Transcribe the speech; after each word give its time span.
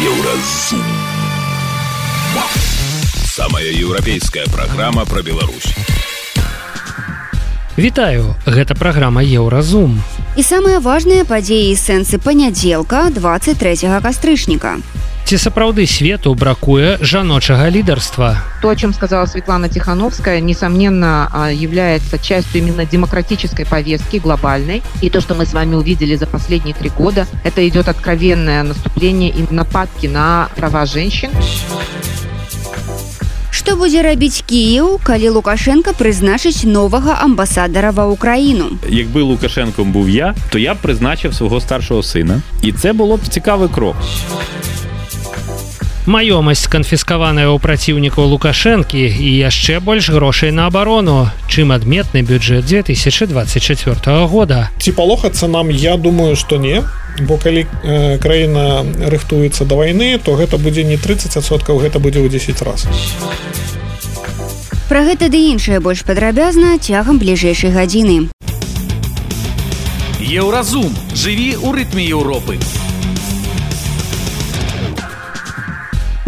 Еўразум. 0.00 0.80
Самая 3.24 3.68
еўрапейская 3.68 4.46
праграма 4.46 5.04
пра 5.04 5.20
Беларусь. 5.20 5.74
Вітаю, 7.76 8.34
гэта 8.46 8.72
праграма 8.74 9.20
Еўразум. 9.20 10.00
І 10.36 10.42
самыя 10.42 10.80
важныя 10.80 11.28
падзеі 11.28 11.76
сэнсы 11.76 12.16
панядзелка 12.16 13.10
23 13.12 14.00
кастрычніка. 14.00 14.78
Ці 15.30 15.38
сапраўды 15.38 15.86
свету 15.86 16.34
бракуе 16.34 16.98
жаночага 17.00 17.70
лідарства. 17.70 18.42
То, 18.62 18.68
о 18.68 18.74
чем 18.74 18.92
сказала 18.92 19.26
Светлана 19.26 19.68
Тихановская, 19.68 20.40
несомненно, 20.40 21.30
а, 21.32 21.52
является 21.52 22.18
частью 22.18 22.62
именно 22.62 22.84
демократической 22.84 23.64
повестки 23.64 24.16
глобальной. 24.16 24.82
И 25.02 25.08
то, 25.08 25.20
что 25.20 25.36
мы 25.36 25.46
с 25.46 25.52
вами 25.52 25.76
увидели 25.76 26.16
за 26.16 26.26
последние 26.26 26.74
три 26.74 26.90
года, 26.90 27.28
это 27.44 27.62
идет 27.68 27.86
откровенное 27.86 28.64
наступление 28.64 29.30
и 29.30 29.46
нападки 29.54 30.08
на 30.08 30.48
права 30.56 30.84
женщин. 30.84 31.30
Што 33.52 33.76
будзе 33.76 34.02
рабіць 34.02 34.42
Кіеў, 34.42 34.98
калі 34.98 35.28
Лукашенко 35.38 35.94
прызначыць 35.94 36.66
новага 36.66 37.22
амбасадара 37.22 37.94
ва 37.94 38.10
ўкраіну. 38.10 38.82
Якби 38.88 39.22
Лукашенком 39.22 39.92
був 39.92 40.10
я, 40.10 40.34
то 40.50 40.58
я 40.58 40.74
б 40.74 40.78
призначив 40.82 41.34
свого 41.34 41.60
старшого 41.60 42.02
сина. 42.02 42.42
І 42.62 42.72
це 42.72 42.92
було 42.92 43.16
б 43.16 43.20
цікавий 43.30 43.68
крок. 43.68 43.96
Маёмасць 46.10 46.66
канфіскаваная 46.66 47.46
ў 47.46 47.62
праціўнікаў 47.62 48.34
Лукашэнкі 48.34 48.98
і 48.98 49.28
яшчэ 49.46 49.78
больш 49.78 50.10
грошай 50.10 50.50
на 50.50 50.66
абарону, 50.66 51.30
чым 51.46 51.70
адметны 51.70 52.26
бюджэт 52.26 52.66
2024 52.66 54.26
года. 54.26 54.74
Ці 54.82 54.90
палохацца 54.90 55.46
нам 55.46 55.70
я 55.70 55.94
думаю, 55.94 56.34
што 56.34 56.58
не. 56.58 56.82
Бо 57.22 57.38
калі 57.38 57.62
э, 57.62 58.18
краіна 58.18 58.82
рыхтуецца 59.06 59.62
да 59.70 59.78
вайны, 59.78 60.18
то 60.18 60.34
гэта 60.34 60.58
будзе 60.58 60.82
не 60.82 60.98
30соткаў, 60.98 61.78
гэта 61.78 62.02
будзе 62.02 62.18
ў 62.18 62.26
10 62.26 62.58
раз. 62.66 62.90
Пра 64.90 65.06
гэта 65.06 65.30
ды 65.30 65.54
іншае 65.54 65.78
больш 65.78 66.02
падрабязна 66.02 66.82
цягам 66.82 67.22
бліжэйшай 67.22 67.70
гадзіны. 67.70 68.34
Еўразум. 70.18 70.90
Жыві 71.14 71.54
ў 71.54 71.70
рытме 71.70 72.02
Еўропы. 72.02 72.58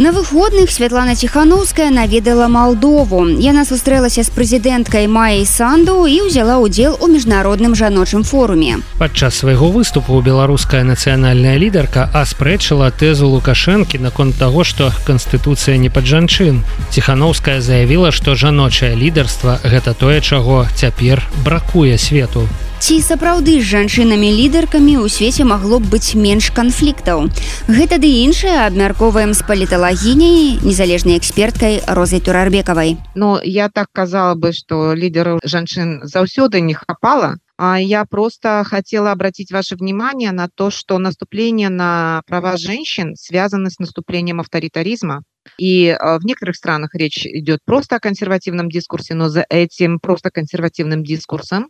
На 0.03 0.11
выходных 0.11 0.72
Святлана 0.72 1.14
Ціхановская 1.14 1.91
наведала 1.91 2.48
Малдову. 2.48 3.28
Яна 3.39 3.62
сустрэлася 3.64 4.25
з 4.27 4.34
прэзідэнткай 4.34 5.06
Маі 5.06 5.47
Санду 5.47 6.11
і 6.11 6.27
ўзяла 6.27 6.59
ўдзел 6.59 6.98
у 6.98 7.06
міжнародным 7.06 7.78
жаночым 7.78 8.27
форуме. 8.27 8.83
Падчас 8.98 9.39
свайго 9.39 9.70
выступу 9.70 10.19
беларуская 10.19 10.83
нацыянальная 10.83 11.55
лідарка 11.55 12.11
аспрэчыла 12.19 12.91
тэзу 12.91 13.31
Лукашэнкі 13.31 14.03
наконт 14.03 14.34
таго, 14.42 14.67
што 14.67 14.91
канстытуцыя 15.06 15.78
не 15.78 15.86
пад 15.86 16.11
жанчын. 16.11 16.66
Ціхановская 16.91 17.62
заявіла, 17.62 18.11
што 18.11 18.34
жаночае 18.34 18.98
лідарства 18.98 19.62
гэта 19.62 19.94
тое, 19.94 20.19
чаго 20.19 20.66
цяпер 20.75 21.22
бракуе 21.47 21.94
свету. 21.94 22.50
Ці 22.83 22.97
сапраўды 22.98 23.52
з 23.62 23.66
жанчынамі 23.70 24.28
лідаркамі 24.34 24.94
ў 24.98 25.06
свеце 25.06 25.44
магло 25.47 25.78
б 25.78 25.86
быць 25.92 26.19
менш 26.19 26.48
канфліктаў. 26.50 27.28
Гэта 27.70 27.98
ды 28.02 28.11
іншае 28.27 28.56
абмяркоўваем 28.66 29.30
з 29.38 29.47
паліталагіняй 29.47 30.58
незалежнай 30.66 31.14
эксперткай 31.14 31.78
розай 31.86 32.19
турарбекавай. 32.19 32.97
Но 33.14 33.38
я 33.38 33.70
так 33.70 33.86
казала 33.94 34.34
бы, 34.34 34.50
что 34.50 34.98
лидеров 34.98 35.38
женщин 35.44 36.03
заўсёды 36.03 36.58
не 36.58 36.75
хапала, 36.75 37.38
а 37.56 37.78
я 37.78 38.05
просто 38.05 38.64
хотела 38.66 39.12
обратить 39.12 39.53
ваше 39.53 39.77
внимание 39.77 40.33
на 40.33 40.48
то, 40.53 40.70
что 40.70 40.98
наступление 40.98 41.69
на 41.69 42.22
права 42.27 42.56
женщин 42.56 43.14
связано 43.14 43.70
с 43.70 43.78
наступлением 43.78 44.41
авторитаризма. 44.41 45.22
И 45.58 45.86
э, 45.86 46.19
в 46.19 46.25
некоторых 46.25 46.56
странах 46.56 46.94
речь 46.94 47.27
идет 47.27 47.60
просто 47.64 47.97
о 47.97 48.00
консервативном 48.00 48.69
дискурсе, 48.69 49.14
но 49.14 49.28
за 49.28 49.47
этим 49.48 50.00
просто 50.00 50.31
консервативным 50.31 51.04
дискурсом 51.04 51.69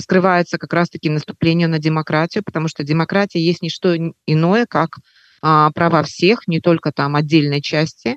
скрывается 0.00 0.58
как 0.58 0.72
раз-таки 0.72 1.08
наступление 1.08 1.68
на 1.68 1.78
демократию, 1.78 2.42
потому 2.44 2.68
что 2.68 2.84
демократия 2.84 3.40
есть 3.40 3.62
не 3.62 3.70
что 3.70 3.94
иное, 4.26 4.66
как 4.68 4.98
а, 5.42 5.70
права 5.72 6.02
всех, 6.02 6.46
не 6.46 6.60
только 6.60 6.92
там 6.92 7.16
отдельной 7.16 7.62
части. 7.62 8.16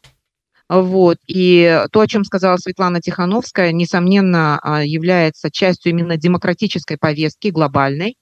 Вот. 0.69 1.17
И 1.27 1.83
то, 1.91 1.99
о 1.99 2.07
чем 2.07 2.23
сказала 2.23 2.57
Светлана 2.57 3.01
Тихановская, 3.01 3.71
несомненно, 3.71 4.59
а, 4.61 4.83
является 4.83 5.51
частью 5.51 5.91
именно 5.91 6.17
демократической 6.17 6.97
повестки 6.97 7.49
глобальной. 7.49 8.15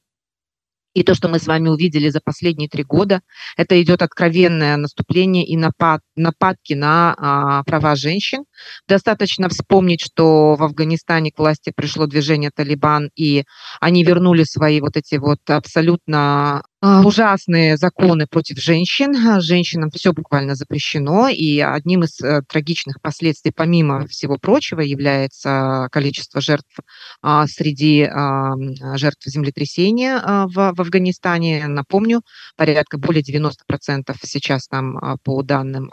И 0.94 1.04
то, 1.04 1.16
что 1.16 1.30
мы 1.30 1.40
с 1.40 1.48
вами 1.48 1.70
увидели 1.70 2.10
за 2.10 2.20
последние 2.20 2.68
три 2.68 2.84
года, 2.84 3.22
это 3.56 3.82
идет 3.82 4.02
откровенное 4.02 4.76
наступление 4.76 5.46
и 5.46 5.56
напад, 5.56 6.02
нападки 6.16 6.74
на 6.74 7.16
а, 7.18 7.64
права 7.64 7.96
женщин. 7.96 8.44
Достаточно 8.88 9.48
вспомнить, 9.48 10.02
что 10.02 10.56
в 10.56 10.64
Афганистане 10.64 11.32
к 11.32 11.40
власти 11.40 11.72
пришло 11.76 12.08
движение 12.08 12.52
Талибан, 12.54 13.10
и 13.16 13.46
они 13.80 14.04
вернули 14.04 14.44
свои 14.44 14.82
вот 14.82 14.98
эти 14.98 15.16
вот 15.16 15.40
абсолютно 15.48 16.64
ужасные 16.82 17.78
законы 17.78 18.26
против 18.28 18.58
женщин. 18.60 19.42
Женщинам 19.42 19.92
все 19.92 20.14
буквально 20.14 20.56
запрещено, 20.56 21.28
и 21.28 21.60
одним 21.60 22.04
из 22.04 22.20
э, 22.22 22.42
трагичных 22.48 23.02
последствий, 23.02 23.52
помимо 23.56 24.08
всего 24.08 24.38
прочего, 24.38 24.82
является 24.82 25.88
количество 25.92 26.42
жертв 26.42 26.80
а, 27.22 27.46
среди 27.48 28.04
а, 28.04 28.56
жертв 28.96 29.26
землетрясения 29.26 30.20
в, 30.20 30.54
в 30.54 30.82
Афганистане. 30.82 31.68
Напомню, 31.68 32.22
порядка 32.56 32.98
более 32.98 33.24
90% 33.24 34.16
сейчас 34.24 34.68
там 34.68 35.20
по 35.24 35.44
данным 35.44 35.90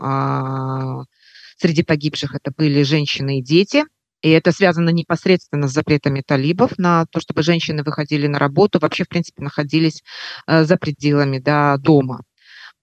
среди 1.58 1.82
погибших 1.82 2.34
это 2.34 2.52
были 2.56 2.82
женщины 2.82 3.40
и 3.40 3.42
дети– 3.42 3.84
и 4.22 4.30
это 4.30 4.52
связано 4.52 4.90
непосредственно 4.90 5.68
с 5.68 5.72
запретами 5.72 6.22
талибов 6.26 6.78
на 6.78 7.06
то, 7.06 7.20
чтобы 7.20 7.42
женщины 7.42 7.82
выходили 7.82 8.26
на 8.26 8.38
работу, 8.38 8.78
вообще, 8.78 9.04
в 9.04 9.08
принципе, 9.08 9.42
находились 9.42 10.02
э, 10.46 10.64
за 10.64 10.76
пределами 10.76 11.38
да, 11.38 11.76
дома. 11.76 12.22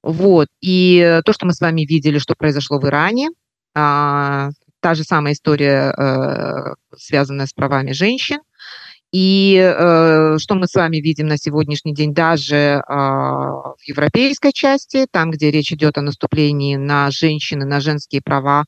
Вот. 0.04 0.48
И 0.62 1.22
то, 1.26 1.34
что 1.34 1.46
мы 1.46 1.54
с 1.54 1.62
вами 1.62 1.82
видели, 1.82 2.20
что 2.20 2.36
произошло 2.36 2.80
в 2.80 2.86
Иране, 2.86 3.30
а, 3.76 4.50
та 4.80 4.94
же 4.94 5.04
самая 5.04 5.34
история, 5.34 5.94
э, 5.98 6.76
связанная 6.96 7.48
с 7.48 7.54
правами 7.54 7.92
женщин. 7.92 8.38
И 9.12 9.56
э, 9.58 10.38
что 10.40 10.56
мы 10.56 10.68
с 10.68 10.76
вами 10.76 10.98
видим 10.98 11.28
на 11.28 11.38
сегодняшний 11.38 11.94
день 11.94 12.14
даже 12.14 12.56
э, 12.56 12.82
в 12.88 13.78
европейской 13.88 14.52
части, 14.52 15.08
там, 15.10 15.32
где 15.32 15.52
речь 15.52 15.72
идет 15.72 15.98
о 15.98 16.02
наступлении 16.02 16.76
на 16.76 17.10
женщины, 17.12 17.66
на 17.66 17.80
женские 17.80 18.22
права, 18.22 18.62
а, 18.62 18.66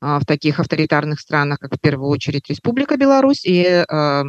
в 0.00 0.24
таких 0.26 0.60
авторитарных 0.60 1.20
странах, 1.20 1.58
как 1.58 1.74
в 1.74 1.80
первую 1.80 2.08
очередь 2.10 2.48
Республика 2.48 2.96
Беларусь. 2.96 3.44
И 3.44 3.62
э, 3.62 4.22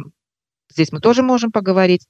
здесь 0.70 0.92
мы 0.92 1.00
тоже 1.00 1.22
можем 1.22 1.52
поговорить. 1.52 2.06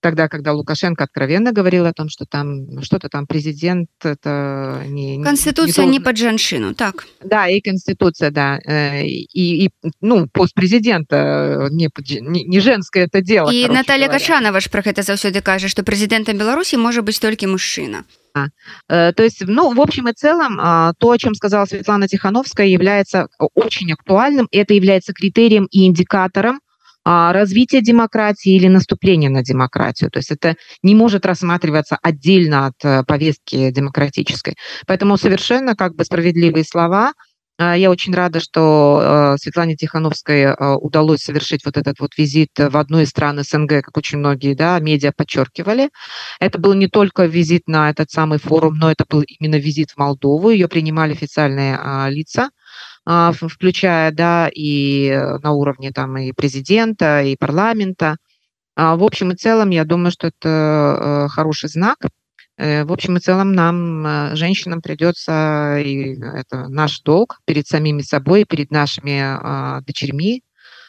Тогда, 0.00 0.28
когда 0.28 0.52
Лукашенко 0.52 1.04
откровенно 1.04 1.52
говорил 1.52 1.86
о 1.86 1.92
том, 1.92 2.08
что 2.08 2.24
там 2.24 2.82
что-то 2.82 3.08
там 3.08 3.26
президент 3.26 3.88
это 4.02 4.82
не 4.88 5.22
конституция 5.22 5.84
не, 5.84 5.92
не 5.92 6.00
под 6.00 6.16
женщину, 6.16 6.74
так. 6.74 7.06
Да 7.22 7.48
и 7.48 7.60
конституция, 7.60 8.30
да. 8.30 8.58
Э, 8.66 9.04
и, 9.04 9.66
и 9.66 9.70
ну 10.00 10.26
пост 10.26 10.54
президента 10.54 11.68
не, 11.70 11.88
не, 12.20 12.44
не 12.44 12.60
женское 12.60 13.04
это 13.04 13.20
дело 13.20 13.50
и 13.50 13.68
Наталья 13.68 14.08
Качанова 14.08 14.60
ж 14.60 14.68
про 14.70 14.80
это 14.80 15.02
заўсёды 15.02 15.40
кажа 15.40 15.68
что 15.68 15.84
президентом 15.84 16.36
Беларуси 16.36 16.74
может 16.76 17.04
быть 17.04 17.20
только 17.20 17.46
мужчина. 17.46 18.04
Э, 18.88 19.12
то 19.12 19.22
есть, 19.22 19.42
ну, 19.46 19.74
в 19.74 19.80
общем 19.80 20.08
и 20.08 20.12
целом, 20.12 20.58
а, 20.60 20.92
то, 20.98 21.10
о 21.10 21.18
чем 21.18 21.34
сказала 21.34 21.66
Светлана 21.66 22.08
Тихановская, 22.08 22.66
является 22.66 23.28
очень 23.54 23.92
актуальным. 23.92 24.48
Это 24.50 24.74
является 24.74 25.12
критерием 25.12 25.66
и 25.70 25.86
индикатором 25.86 26.60
а, 27.04 27.32
развития 27.32 27.80
демократии 27.80 28.54
или 28.54 28.68
наступления 28.68 29.30
на 29.30 29.42
демократию. 29.42 30.10
То 30.10 30.18
есть 30.18 30.30
это 30.30 30.56
не 30.82 30.94
может 30.94 31.26
рассматриваться 31.26 31.98
отдельно 32.02 32.66
от 32.66 32.84
э, 32.84 33.04
повестки 33.04 33.70
демократической. 33.70 34.56
Поэтому 34.86 35.16
совершенно 35.16 35.74
как 35.74 35.94
бы 35.94 36.04
справедливые 36.04 36.64
слова– 36.64 37.12
а, 37.62 37.76
я 37.76 37.90
очень 37.90 38.14
рада, 38.14 38.40
что 38.40 39.34
э, 39.34 39.36
Светлане 39.38 39.76
Тихановской 39.76 40.42
э, 40.42 40.74
удалось 40.76 41.20
совершить 41.20 41.64
вот 41.64 41.76
этот 41.76 42.00
вот 42.00 42.16
визит 42.16 42.50
в 42.56 42.76
одну 42.76 43.00
из 43.00 43.10
стран 43.10 43.42
СНГ, 43.42 43.82
как 43.84 43.96
очень 43.96 44.18
многие 44.18 44.54
да, 44.54 44.78
медиа 44.80 45.12
подчеркивали. 45.14 45.90
Это 46.40 46.58
был 46.58 46.72
не 46.74 46.88
только 46.88 47.26
визит 47.26 47.68
на 47.68 47.90
этот 47.90 48.10
самый 48.10 48.38
форум, 48.38 48.74
но 48.76 48.90
это 48.90 49.04
был 49.08 49.22
именно 49.22 49.56
визит 49.56 49.90
в 49.90 49.98
Молдову. 49.98 50.50
Ее 50.50 50.66
принимали 50.68 51.12
официальные 51.12 51.78
а, 51.78 52.08
лица 52.08 52.50
включая 53.04 54.12
да, 54.12 54.48
и 54.54 55.10
на 55.42 55.52
уровне 55.52 55.90
там, 55.92 56.16
и 56.18 56.32
президента, 56.32 57.22
и 57.22 57.36
парламента. 57.36 58.16
В 58.76 59.04
общем 59.04 59.32
и 59.32 59.36
целом, 59.36 59.70
я 59.70 59.84
думаю, 59.84 60.12
что 60.12 60.28
это 60.28 61.26
э, 61.26 61.28
хороший 61.28 61.68
знак, 61.68 61.98
Э, 62.58 62.84
в 62.84 62.92
общем 62.92 63.16
и 63.16 63.20
целом 63.20 63.54
нам, 63.54 64.06
э, 64.06 64.36
женщинам, 64.36 64.82
придется, 64.82 65.78
и 65.78 66.14
это 66.20 66.68
наш 66.68 67.00
долг 67.00 67.40
перед 67.44 67.66
самими 67.66 68.02
собой, 68.02 68.44
перед 68.44 68.70
нашими 68.70 69.20
а, 69.20 69.80
дочерьми, 69.80 70.42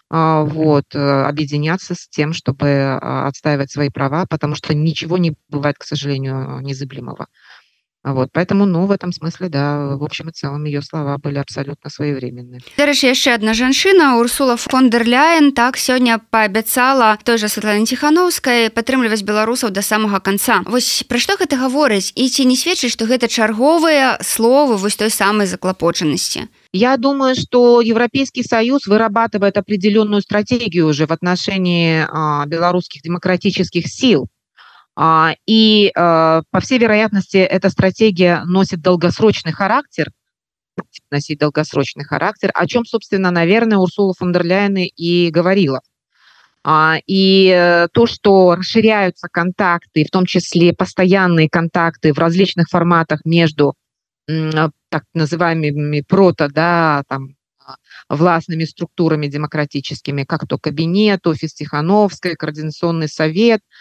а, 0.10 0.44
вот, 0.44 0.86
э, 0.94 1.00
объединяться 1.00 1.96
с 1.96 2.08
тем, 2.08 2.34
чтобы 2.34 3.00
а, 3.02 3.28
отстаивать 3.28 3.72
свои 3.72 3.90
права, 3.90 4.26
потому 4.30 4.56
что 4.56 4.76
ничего 4.76 5.18
не 5.18 5.36
бывает, 5.50 5.78
к 5.80 5.84
сожалению, 5.84 6.60
незыблемого. 6.62 7.28
Вот, 8.04 8.30
поэтому, 8.34 8.66
ну, 8.66 8.86
в 8.86 8.92
этом 8.92 9.14
смысле, 9.14 9.48
да, 9.48 9.96
в 9.96 10.04
общем 10.04 10.28
и 10.28 10.34
целом 10.34 10.66
ее 10.66 10.82
слова 10.82 11.18
были 11.18 11.38
абсолютно 11.38 11.90
своевременны. 11.90 12.60
Дарэчы, 12.78 13.08
яшчэ 13.08 13.34
одна 13.34 13.54
жанчына 13.54 14.18
Урсула 14.18 14.58
фон 14.58 14.90
дер 14.90 15.08
Ляйен 15.08 15.54
так 15.54 15.78
сёння 15.78 16.20
паабяцала 16.30 17.18
той 17.24 17.38
жа 17.38 17.48
Светлане 17.48 17.86
Ціхановскай 17.86 18.70
падтрымліваць 18.70 19.24
беларусаў 19.24 19.72
да 19.72 19.82
самага 19.82 20.20
канца. 20.20 20.64
Вось 20.68 21.08
пра 21.08 21.18
што 21.18 21.40
гэта 21.40 21.56
гаворыць 21.56 22.12
і 22.16 22.28
ці 22.28 22.44
не 22.44 22.60
сведчыць, 22.60 22.92
што 22.92 23.08
гэта 23.08 23.32
чарговыя 23.32 24.20
словы 24.20 24.76
вось 24.76 25.00
той 25.00 25.10
самай 25.10 25.48
заклапочанасці. 25.48 26.52
Я 26.74 26.98
думаю, 26.98 27.36
что 27.36 27.80
Европейский 27.80 28.44
Союз 28.44 28.86
вырабатывает 28.86 29.56
определенную 29.58 30.22
стратегию 30.22 30.88
уже 30.88 31.06
в 31.06 31.12
отношении 31.12 32.06
а, 32.10 32.46
белорусских 32.48 33.02
демократических 33.02 33.88
сил. 33.88 34.28
А, 34.96 35.34
и, 35.48 35.92
а, 35.96 36.44
по 36.52 36.60
всей 36.60 36.78
вероятности, 36.78 37.38
эта 37.38 37.70
стратегия 37.70 38.44
носит 38.46 38.82
долгосрочный 38.82 39.52
характер, 39.52 40.12
носить 41.10 41.40
долгосрочный 41.40 42.04
характер, 42.04 42.52
о 42.54 42.68
чем, 42.68 42.86
собственно, 42.86 43.32
наверное, 43.32 43.78
Урсула 43.78 44.14
фон 44.14 44.32
дер 44.32 44.44
Ляйен 44.44 44.76
и 44.78 45.30
говорила. 45.30 45.82
А, 46.66 46.98
и 47.08 47.50
э, 47.50 47.88
то, 47.92 48.06
что 48.06 48.56
расширяются 48.56 49.28
контакты, 49.30 50.06
в 50.06 50.12
том 50.12 50.26
числе 50.26 50.74
постоянные 50.74 51.50
контакты 51.50 52.14
в 52.14 52.20
различных 52.20 52.68
форматах 52.70 53.22
между 53.26 53.76
так 54.26 55.04
называемыми 55.14 56.00
прото, 56.00 56.48
да, 56.48 57.04
там, 57.10 57.36
властными 58.08 58.64
структурами 58.64 59.28
демократическими, 59.28 60.24
как 60.24 60.48
то 60.48 60.58
кабинет, 60.58 61.28
офис 61.28 61.54
Тихановской, 61.54 62.36
координационный 62.36 63.10
совет– 63.10 63.60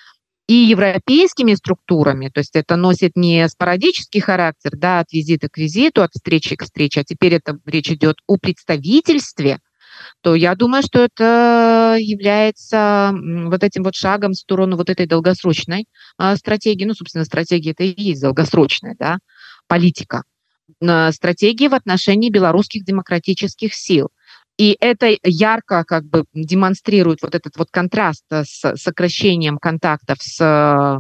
и 0.48 0.54
европейскими 0.54 1.54
структурами, 1.54 2.28
то 2.28 2.40
есть 2.40 2.56
это 2.56 2.76
носит 2.76 3.12
не 3.16 3.48
спорадический 3.48 4.20
характер, 4.20 4.72
да, 4.74 5.00
от 5.00 5.12
визита 5.12 5.48
к 5.48 5.56
визиту, 5.56 6.02
от 6.02 6.12
встречи 6.12 6.56
к 6.56 6.64
встрече, 6.64 7.00
а 7.00 7.04
теперь 7.04 7.34
это 7.34 7.58
речь 7.64 7.90
идет 7.90 8.16
о 8.26 8.36
представительстве, 8.38 9.60
то 10.20 10.34
я 10.34 10.54
думаю, 10.54 10.82
что 10.82 11.00
это 11.00 11.96
является 11.98 13.12
вот 13.14 13.62
этим 13.62 13.84
вот 13.84 13.94
шагом 13.94 14.32
в 14.32 14.36
сторону 14.36 14.76
вот 14.76 14.90
этой 14.90 15.06
долгосрочной 15.06 15.86
а, 16.16 16.36
стратегии. 16.36 16.84
Ну, 16.84 16.94
собственно, 16.94 17.24
стратегия 17.24 17.70
это 17.70 17.84
и 17.84 18.00
есть 18.00 18.22
долгосрочная, 18.22 18.96
да, 18.98 19.18
политика. 19.68 20.24
Стратегии 20.80 21.68
в 21.68 21.74
отношении 21.74 22.30
белорусских 22.30 22.84
демократических 22.84 23.74
сил– 23.74 24.08
и 24.58 24.76
это 24.80 25.16
ярко 25.24 25.84
как 25.84 26.04
бы 26.04 26.24
демонстрирует 26.34 27.22
вот 27.22 27.34
этот 27.34 27.56
вот 27.56 27.68
контраст 27.70 28.24
э, 28.30 28.44
с 28.44 28.76
сокращением 28.76 29.58
контактов 29.58 30.18
с 30.20 30.40
э, 30.40 30.98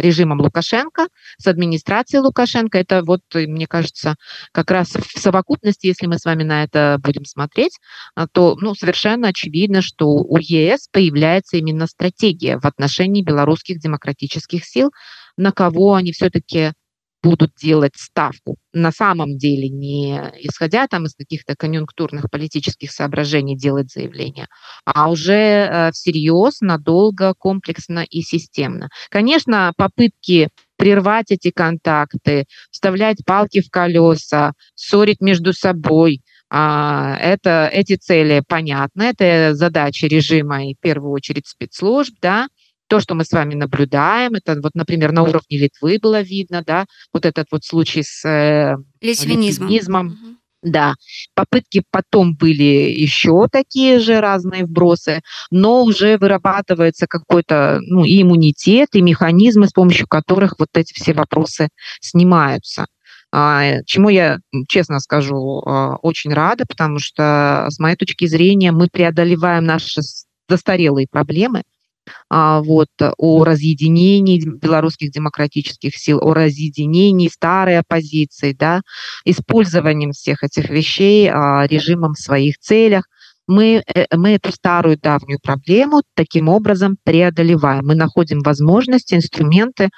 режимом 0.00 0.40
Лукашенко, 0.40 1.06
с 1.38 1.46
администрацией 1.46 2.20
Лукашенко. 2.20 2.76
Это 2.78 3.02
вот, 3.04 3.20
э, 3.34 3.46
мне 3.46 3.66
кажется, 3.66 4.16
как 4.52 4.70
раз 4.70 4.88
в 4.88 5.18
совокупности, 5.18 5.86
если 5.86 6.06
мы 6.06 6.18
с 6.18 6.24
вами 6.24 6.42
на 6.42 6.64
это 6.64 6.98
будем 7.00 7.24
смотреть, 7.24 7.78
то 8.32 8.56
ну, 8.60 8.74
совершенно 8.74 9.28
очевидно, 9.28 9.80
что 9.80 10.08
у 10.08 10.36
ЕС 10.38 10.88
появляется 10.90 11.58
именно 11.58 11.86
стратегия 11.86 12.58
в 12.58 12.64
отношении 12.64 13.22
белорусских 13.22 13.78
демократических 13.78 14.64
сил, 14.64 14.90
на 15.36 15.52
кого 15.52 15.94
они 15.94 16.12
все-таки 16.12 16.72
будут 17.26 17.50
делать 17.60 17.96
ставку 17.96 18.56
на 18.72 18.92
самом 18.92 19.36
деле, 19.36 19.68
не 19.68 20.20
исходя 20.42 20.86
там 20.86 21.06
из 21.06 21.14
каких-то 21.16 21.56
конъюнктурных 21.56 22.30
политических 22.30 22.92
соображений 22.92 23.56
делать 23.56 23.90
заявление, 23.92 24.46
а 24.84 25.10
уже 25.10 25.32
э, 25.32 25.90
всерьез, 25.92 26.60
надолго, 26.60 27.34
комплексно 27.36 28.04
и 28.08 28.20
системно. 28.20 28.90
Конечно, 29.10 29.72
попытки 29.76 30.50
прервать 30.76 31.32
эти 31.32 31.50
контакты, 31.50 32.44
вставлять 32.70 33.24
палки 33.26 33.60
в 33.60 33.70
колеса, 33.70 34.52
ссорить 34.76 35.20
между 35.20 35.52
собой– 35.52 36.22
а, 36.48 37.16
это, 37.16 37.68
эти 37.72 37.96
цели 37.96 38.40
понятны, 38.46 39.02
это 39.02 39.54
задачи 39.54 40.04
режима 40.04 40.64
и 40.66 40.74
в 40.74 40.78
первую 40.80 41.12
очередь 41.12 41.48
спецслужб, 41.48 42.14
да, 42.22 42.46
то, 42.88 43.00
что 43.00 43.14
мы 43.14 43.24
с 43.24 43.32
вами 43.32 43.54
наблюдаем, 43.54 44.34
это 44.34 44.60
вот, 44.60 44.74
например, 44.74 45.12
на 45.12 45.22
уровне 45.22 45.58
Литвы 45.58 45.98
было 46.00 46.20
видно, 46.20 46.62
да, 46.64 46.86
вот 47.12 47.26
этот 47.26 47.46
вот 47.50 47.64
случай 47.64 48.02
с 48.02 48.24
э, 48.24 48.76
литвинизмом. 49.00 49.68
литвинизмом. 49.68 50.06
Угу. 50.06 50.36
Да, 50.62 50.94
попытки 51.34 51.84
потом 51.92 52.34
были 52.34 52.62
еще 52.64 53.46
такие 53.50 54.00
же 54.00 54.20
разные 54.20 54.64
вбросы, 54.64 55.20
но 55.50 55.84
уже 55.84 56.16
вырабатывается 56.18 57.06
какой-то 57.06 57.78
ну, 57.82 58.04
и 58.04 58.22
иммунитет, 58.22 58.88
и 58.94 59.02
механизмы, 59.02 59.68
с 59.68 59.72
помощью 59.72 60.08
которых 60.08 60.54
вот 60.58 60.68
эти 60.74 60.92
все 60.92 61.12
вопросы 61.12 61.68
снимаются. 62.00 62.86
А, 63.32 63.82
чему 63.84 64.08
я, 64.08 64.38
честно 64.66 64.98
скажу, 64.98 65.62
а, 65.64 65.96
очень 65.96 66.32
рада, 66.32 66.64
потому 66.66 66.98
что, 66.98 67.66
с 67.68 67.78
моей 67.78 67.96
точки 67.96 68.26
зрения, 68.26 68.72
мы 68.72 68.88
преодолеваем 68.90 69.64
наши 69.64 70.00
застарелые 70.48 71.06
проблемы– 71.08 71.62
вот, 72.30 72.88
о 73.18 73.44
разъединении 73.44 74.40
белорусских 74.40 75.10
демократических 75.10 75.94
сил, 75.96 76.18
о 76.20 76.34
разъединении 76.34 77.28
старой 77.28 77.78
оппозиции, 77.78 78.52
да, 78.52 78.82
использованием 79.24 80.12
всех 80.12 80.42
этих 80.42 80.70
вещей 80.70 81.28
а, 81.28 81.66
режимом 81.66 82.14
в 82.14 82.20
своих 82.20 82.58
целях. 82.58 83.04
Мы, 83.48 83.82
э, 83.94 84.06
мы 84.16 84.30
эту 84.30 84.50
старую 84.50 84.98
давнюю 84.98 85.38
проблему 85.40 86.02
таким 86.14 86.48
образом 86.48 86.96
преодолеваем. 87.04 87.86
Мы 87.86 87.94
находим 87.94 88.40
возможности, 88.40 89.14
инструменты. 89.14 89.90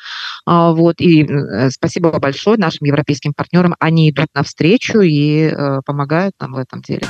А, 0.44 0.72
вот, 0.72 1.00
и 1.00 1.25
э, 1.25 1.70
спасибо 1.70 2.10
большое 2.19 2.58
нашим 2.58 2.87
европейским 2.87 3.32
партнерам. 3.34 3.75
Они 3.78 4.10
идут 4.10 4.28
навстречу 4.34 5.00
и 5.00 5.44
э, 5.44 5.81
помогают 5.87 6.34
нам 6.40 6.52
в 6.52 6.58
этом 6.58 6.82
деле. 6.82 7.06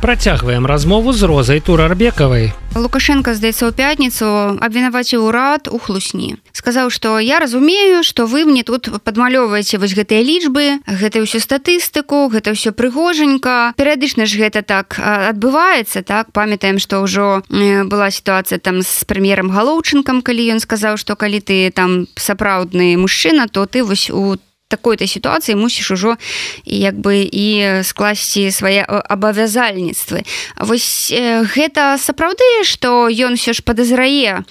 Працягваем 0.00 0.66
размову 0.66 1.12
з 1.12 1.22
розай 1.22 1.60
турарбекавай. 1.60 2.52
Лукашенко 2.78 3.34
здаецца 3.34 3.66
ў 3.66 3.72
пятніцу 3.74 4.26
абвінаваціў 4.62 5.26
урад 5.26 5.66
у 5.66 5.78
хлусні. 5.82 6.38
сказаў, 6.58 6.90
што 6.90 7.18
я 7.18 7.38
разумею, 7.38 8.02
што 8.02 8.26
вы 8.26 8.44
мне 8.44 8.62
тут 8.62 8.90
падмалёваеце 9.02 9.78
вось 9.78 9.94
гэтыя 9.94 10.20
лічбы, 10.20 10.82
гэта 10.86 11.22
ўсё 11.22 11.38
статыстыку, 11.38 12.28
гэта 12.28 12.52
ўсё 12.52 12.74
прыгожанька. 12.74 13.72
Перыядычна 13.78 14.26
ж 14.26 14.36
гэта 14.42 14.60
так 14.66 14.98
адбываецца 14.98 16.02
так 16.02 16.30
памятаем, 16.34 16.78
што 16.78 17.00
ўжо 17.06 17.42
была 17.48 18.10
сітуацыя 18.10 18.58
там 18.58 18.82
з 18.82 19.06
прэм'ерам 19.06 19.54
галоўчынкам, 19.54 20.20
калі 20.20 20.58
ён 20.58 20.60
сказаў, 20.60 20.98
што 20.98 21.16
калі 21.16 21.40
ты 21.40 21.70
там 21.70 22.06
сапраўдны 22.18 22.98
мужчына, 22.98 23.48
то 23.48 23.64
ты 23.66 23.82
вось 23.82 24.10
у 24.10 24.36
такой-то 24.68 25.06
сітуацыі 25.06 25.56
мусіш 25.56 25.90
ужо 25.90 26.16
як 26.64 26.94
бы 27.00 27.24
і 27.24 27.82
скласці 27.82 28.50
свае 28.52 28.84
абавязальніцтвы 28.84 30.24
вось 30.60 31.12
гэта 31.56 31.96
сапраўды 31.96 32.44
што 32.62 33.08
ён 33.08 33.40
все 33.40 33.56
ж 33.56 33.64
падазрае 33.64 34.44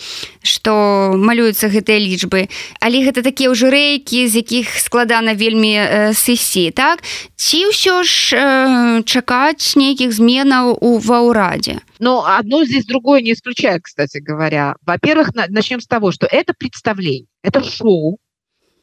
што 0.47 1.13
малююцца 1.15 1.67
гэтыя 1.67 1.99
лічбы. 1.99 2.47
Але 2.79 3.03
гэта 3.03 3.21
такія 3.21 3.51
ўжо 3.51 3.69
рэйкі 3.69 4.25
з 4.25 4.41
якіх 4.41 4.71
складана 4.79 5.35
вельмі 5.35 6.13
сысі 6.15 6.71
так? 6.71 7.03
Ці 7.35 7.69
ўсё 7.69 8.01
ж 8.07 8.33
э, 8.33 9.03
чакаць 9.03 9.75
нейкіх 9.75 10.15
зменаў 10.15 10.79
у 10.79 10.97
ва 11.03 11.19
ўрадзе? 11.27 11.83
Но 11.99 12.23
одно 12.25 12.63
здесь 12.63 12.85
другое 12.85 13.21
не 13.21 13.33
исключает 13.33 13.83
кстати 13.83 14.17
говоря. 14.17 14.75
Во-первых 14.85 15.35
начнем 15.35 15.81
с 15.81 15.87
того 15.87 16.11
что 16.11 16.25
это 16.25 16.53
представление 16.57 17.27
это 17.43 17.63
шоу 17.63 18.19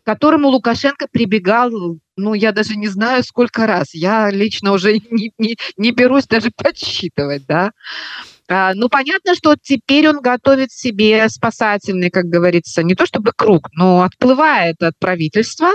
которому 0.05 0.49
Лукашенко 0.49 1.07
прибегал, 1.11 1.71
ну, 2.17 2.35
я 2.35 2.53
даже 2.53 2.77
не 2.77 2.89
знаю, 2.89 3.25
сколько 3.25 3.67
раз. 3.67 3.95
Я 3.95 4.31
лично 4.31 4.73
уже 4.73 4.93
не, 5.11 5.33
не, 5.39 5.57
не 5.77 5.91
берусь 5.91 6.27
даже 6.27 6.51
подсчитывать, 6.55 7.47
да. 7.47 7.73
А, 8.47 8.75
ну, 8.75 8.89
понятно, 8.91 9.35
что 9.35 9.57
теперь 9.61 10.07
он 10.09 10.21
готовит 10.21 10.71
себе 10.71 11.27
спасательный, 11.31 12.11
как 12.11 12.27
говорится, 12.27 12.83
не 12.83 12.95
то 12.95 13.07
чтобы 13.07 13.33
круг, 13.35 13.71
но 13.73 14.03
отплывает 14.03 14.83
от 14.83 14.99
правительства 14.99 15.71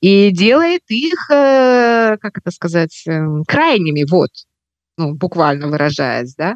и 0.00 0.30
делает 0.30 0.82
их, 0.88 1.30
э, 1.30 2.16
как 2.18 2.38
это 2.38 2.50
сказать, 2.50 3.02
э, 3.06 3.26
крайними, 3.46 4.06
вот, 4.10 4.30
ну, 4.96 5.14
буквально 5.14 5.68
выражаясь, 5.68 6.34
да. 6.34 6.54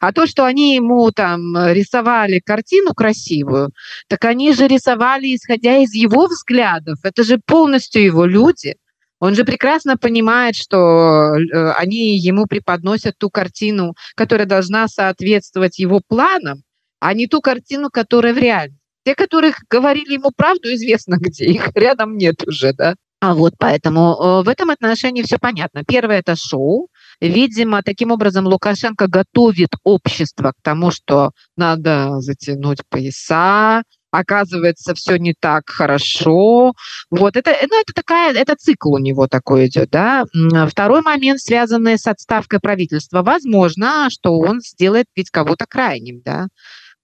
А 0.00 0.12
то, 0.12 0.26
что 0.26 0.44
они 0.44 0.74
ему 0.74 1.10
там 1.12 1.56
рисовали 1.72 2.40
картину 2.44 2.94
красивую, 2.94 3.70
так 4.08 4.24
они 4.24 4.52
же 4.52 4.66
рисовали, 4.66 5.34
исходя 5.34 5.76
из 5.78 5.94
его 5.94 6.26
взглядов. 6.26 6.98
Это 7.04 7.22
же 7.22 7.38
полностью 7.44 8.02
его 8.02 8.24
люди. 8.24 8.74
Он 9.18 9.34
же 9.34 9.44
прекрасно 9.44 9.96
понимает, 9.96 10.56
что 10.56 11.34
э, 11.36 11.70
они 11.72 12.18
ему 12.18 12.46
преподносят 12.46 13.16
ту 13.18 13.30
картину, 13.30 13.94
которая 14.14 14.46
должна 14.46 14.88
соответствовать 14.88 15.78
его 15.78 16.00
планам, 16.06 16.62
а 17.00 17.14
не 17.14 17.26
ту 17.26 17.40
картину, 17.40 17.88
которая 17.90 18.34
в 18.34 18.38
реальности. 18.38 18.80
Те, 19.04 19.14
которых 19.14 19.60
говорили 19.70 20.14
ему 20.14 20.32
правду, 20.36 20.74
известно 20.74 21.16
где, 21.20 21.46
их 21.46 21.70
рядом 21.74 22.16
нет 22.16 22.46
уже, 22.46 22.72
да. 22.74 22.94
А 23.20 23.34
вот 23.34 23.54
поэтому 23.58 24.14
э, 24.14 24.42
в 24.44 24.48
этом 24.48 24.70
отношении 24.70 25.22
все 25.22 25.38
понятно. 25.38 25.82
Первое– 25.84 26.18
это 26.20 26.36
шоу, 26.36 26.88
Видимо, 27.20 27.82
таким 27.82 28.10
образом 28.10 28.46
Лукашенко 28.46 29.06
готовит 29.08 29.70
общество 29.84 30.52
к 30.52 30.62
тому, 30.62 30.90
что 30.90 31.30
надо 31.56 32.20
затянуть 32.20 32.80
пояса, 32.88 33.82
оказывается, 34.10 34.94
все 34.94 35.16
не 35.16 35.34
так 35.38 35.68
хорошо. 35.68 36.72
Вот 37.10 37.36
это, 37.36 37.54
ну, 37.70 37.80
это 37.80 37.92
такая, 37.94 38.34
это 38.34 38.54
цикл 38.56 38.94
у 38.94 38.98
него 38.98 39.26
такой 39.28 39.66
идет, 39.66 39.90
да. 39.90 40.24
Второй 40.68 41.02
момент, 41.02 41.40
связанный 41.40 41.98
с 41.98 42.06
отставкой 42.06 42.60
правительства. 42.60 43.22
Возможно, 43.22 44.08
что 44.10 44.38
он 44.38 44.60
сделает 44.60 45.06
ведь 45.14 45.30
кого-то 45.30 45.66
крайним, 45.68 46.22
да 46.24 46.46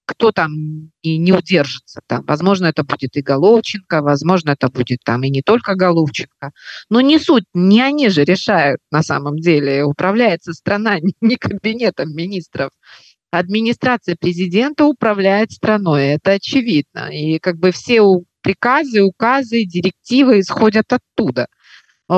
кто 0.06 0.32
там 0.32 0.90
и 1.02 1.18
не 1.18 1.32
удержится 1.32 2.00
там. 2.06 2.24
Возможно, 2.26 2.66
это 2.66 2.84
будет 2.84 3.16
и 3.16 3.22
Головченко, 3.22 4.02
возможно, 4.02 4.50
это 4.50 4.68
будет 4.68 5.00
там 5.04 5.22
и 5.22 5.30
не 5.30 5.42
только 5.42 5.74
Головченко. 5.74 6.52
Но 6.90 7.00
не 7.00 7.18
суть, 7.18 7.44
не 7.54 7.80
они 7.80 8.08
же 8.08 8.24
решают 8.24 8.80
на 8.90 9.02
самом 9.02 9.36
деле. 9.36 9.84
Управляется 9.84 10.52
страна 10.52 10.98
не 11.20 11.36
кабинетом 11.36 12.14
министров. 12.14 12.70
Администрация 13.30 14.16
президента 14.20 14.84
управляет 14.84 15.52
страной, 15.52 16.08
это 16.08 16.32
очевидно. 16.32 17.08
И 17.10 17.38
как 17.38 17.56
бы 17.56 17.70
все 17.70 18.02
приказы, 18.42 19.02
указы, 19.02 19.64
директивы 19.64 20.40
исходят 20.40 20.92
оттуда– 20.92 21.46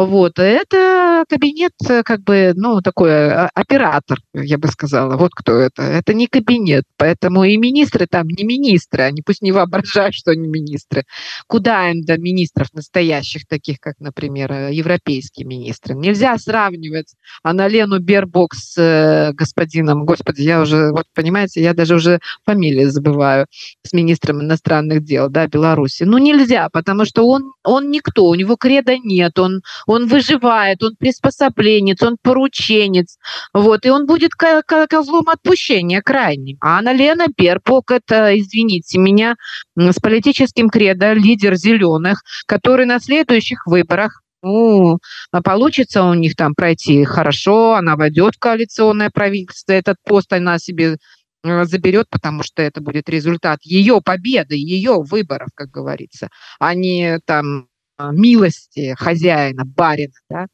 вот, 0.06 0.40
это 0.40 1.24
кабинет, 1.28 1.72
э, 1.88 2.02
как 2.02 2.22
бы, 2.24 2.52
ну, 2.56 2.80
такой 2.80 3.10
э, 3.10 3.48
оператор, 3.54 4.18
я 4.32 4.58
бы 4.58 4.66
сказала. 4.66 5.16
Вот 5.16 5.32
кто 5.34 5.52
это. 5.52 5.82
Это 5.82 6.14
не 6.14 6.26
кабинет. 6.26 6.84
Поэтому 6.96 7.44
и 7.44 7.56
министры 7.56 8.06
там 8.06 8.26
не 8.26 8.44
министры. 8.44 9.04
Они 9.04 9.22
пусть 9.22 9.40
не 9.42 9.52
воображают, 9.52 10.14
что 10.14 10.32
они 10.32 10.48
министры. 10.48 11.04
Куда 11.46 11.90
им 11.90 12.02
до 12.02 12.18
министров 12.18 12.72
настоящих, 12.72 13.46
таких 13.46 13.78
как, 13.78 13.94
например, 14.00 14.52
э, 14.52 14.74
европейские 14.74 15.46
министры? 15.46 15.94
Нельзя 15.94 16.36
сравнивать 16.38 17.14
Аналену 17.44 18.00
Бербок 18.00 18.54
с 18.54 19.32
господином, 19.32 20.06
господи, 20.06 20.42
я 20.42 20.60
уже, 20.60 20.90
вот 20.90 21.04
понимаете, 21.14 21.62
я 21.62 21.72
даже 21.72 21.94
уже 21.94 22.18
фамилии 22.44 22.84
забываю, 22.86 23.46
с 23.82 23.92
министром 23.92 24.42
иностранных 24.42 25.04
дел, 25.04 25.28
да, 25.28 25.46
Беларуси. 25.46 26.02
Ну, 26.02 26.18
нельзя, 26.18 26.68
потому 26.70 27.04
что 27.04 27.26
он, 27.26 27.52
он 27.62 27.90
никто, 27.90 28.24
у 28.26 28.34
него 28.34 28.56
креда 28.56 28.96
нет, 28.98 29.38
он 29.38 29.62
он 29.86 30.06
выживает, 30.06 30.82
он 30.82 30.96
приспособленец, 30.96 32.02
он 32.02 32.16
порученец, 32.20 33.18
вот, 33.52 33.86
и 33.86 33.90
он 33.90 34.06
будет 34.06 34.32
козлом 34.34 35.28
отпущения 35.28 36.02
крайним. 36.02 36.56
А 36.60 36.78
Анна 36.78 36.92
Лена 36.92 37.26
Бербок, 37.36 37.90
это, 37.90 38.38
извините 38.38 38.98
меня, 38.98 39.36
с 39.76 39.98
политическим 40.00 40.68
кредо 40.68 41.12
лидер 41.12 41.54
зеленых, 41.54 42.22
который 42.46 42.86
на 42.86 42.98
следующих 43.00 43.66
выборах 43.66 44.20
ну, 44.44 44.98
получится 45.42 46.04
у 46.04 46.14
них 46.14 46.36
там 46.36 46.54
пройти 46.54 47.04
хорошо, 47.04 47.74
она 47.74 47.96
войдет 47.96 48.34
в 48.34 48.38
коалиционное 48.38 49.10
правительство, 49.10 49.72
этот 49.72 49.96
пост 50.04 50.32
она 50.34 50.58
себе 50.58 50.98
э, 51.42 51.64
заберет, 51.64 52.08
потому 52.10 52.42
что 52.42 52.62
это 52.62 52.82
будет 52.82 53.08
результат 53.08 53.60
ее 53.62 54.02
победы, 54.04 54.54
ее 54.54 55.00
выборов, 55.00 55.48
как 55.54 55.70
говорится, 55.70 56.28
а 56.58 56.74
не 56.74 57.20
там 57.24 57.68
милости 57.98 58.94
хозяина, 58.98 59.64
барина, 59.64 60.14
да. 60.30 60.46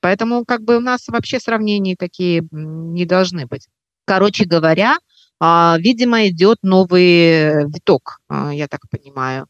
Поэтому 0.00 0.44
как 0.44 0.62
бы 0.62 0.78
у 0.78 0.80
нас 0.80 1.08
вообще 1.08 1.38
сравнений 1.40 1.94
такие 1.96 2.42
не 2.50 3.04
должны 3.04 3.46
быть. 3.46 3.68
Короче 4.06 4.44
говоря, 4.44 4.98
а, 5.40 5.76
видимо, 5.78 6.28
идет 6.28 6.58
новый 6.62 7.66
виток, 7.66 8.20
а, 8.28 8.52
я 8.54 8.66
так 8.68 8.80
понимаю, 8.90 9.46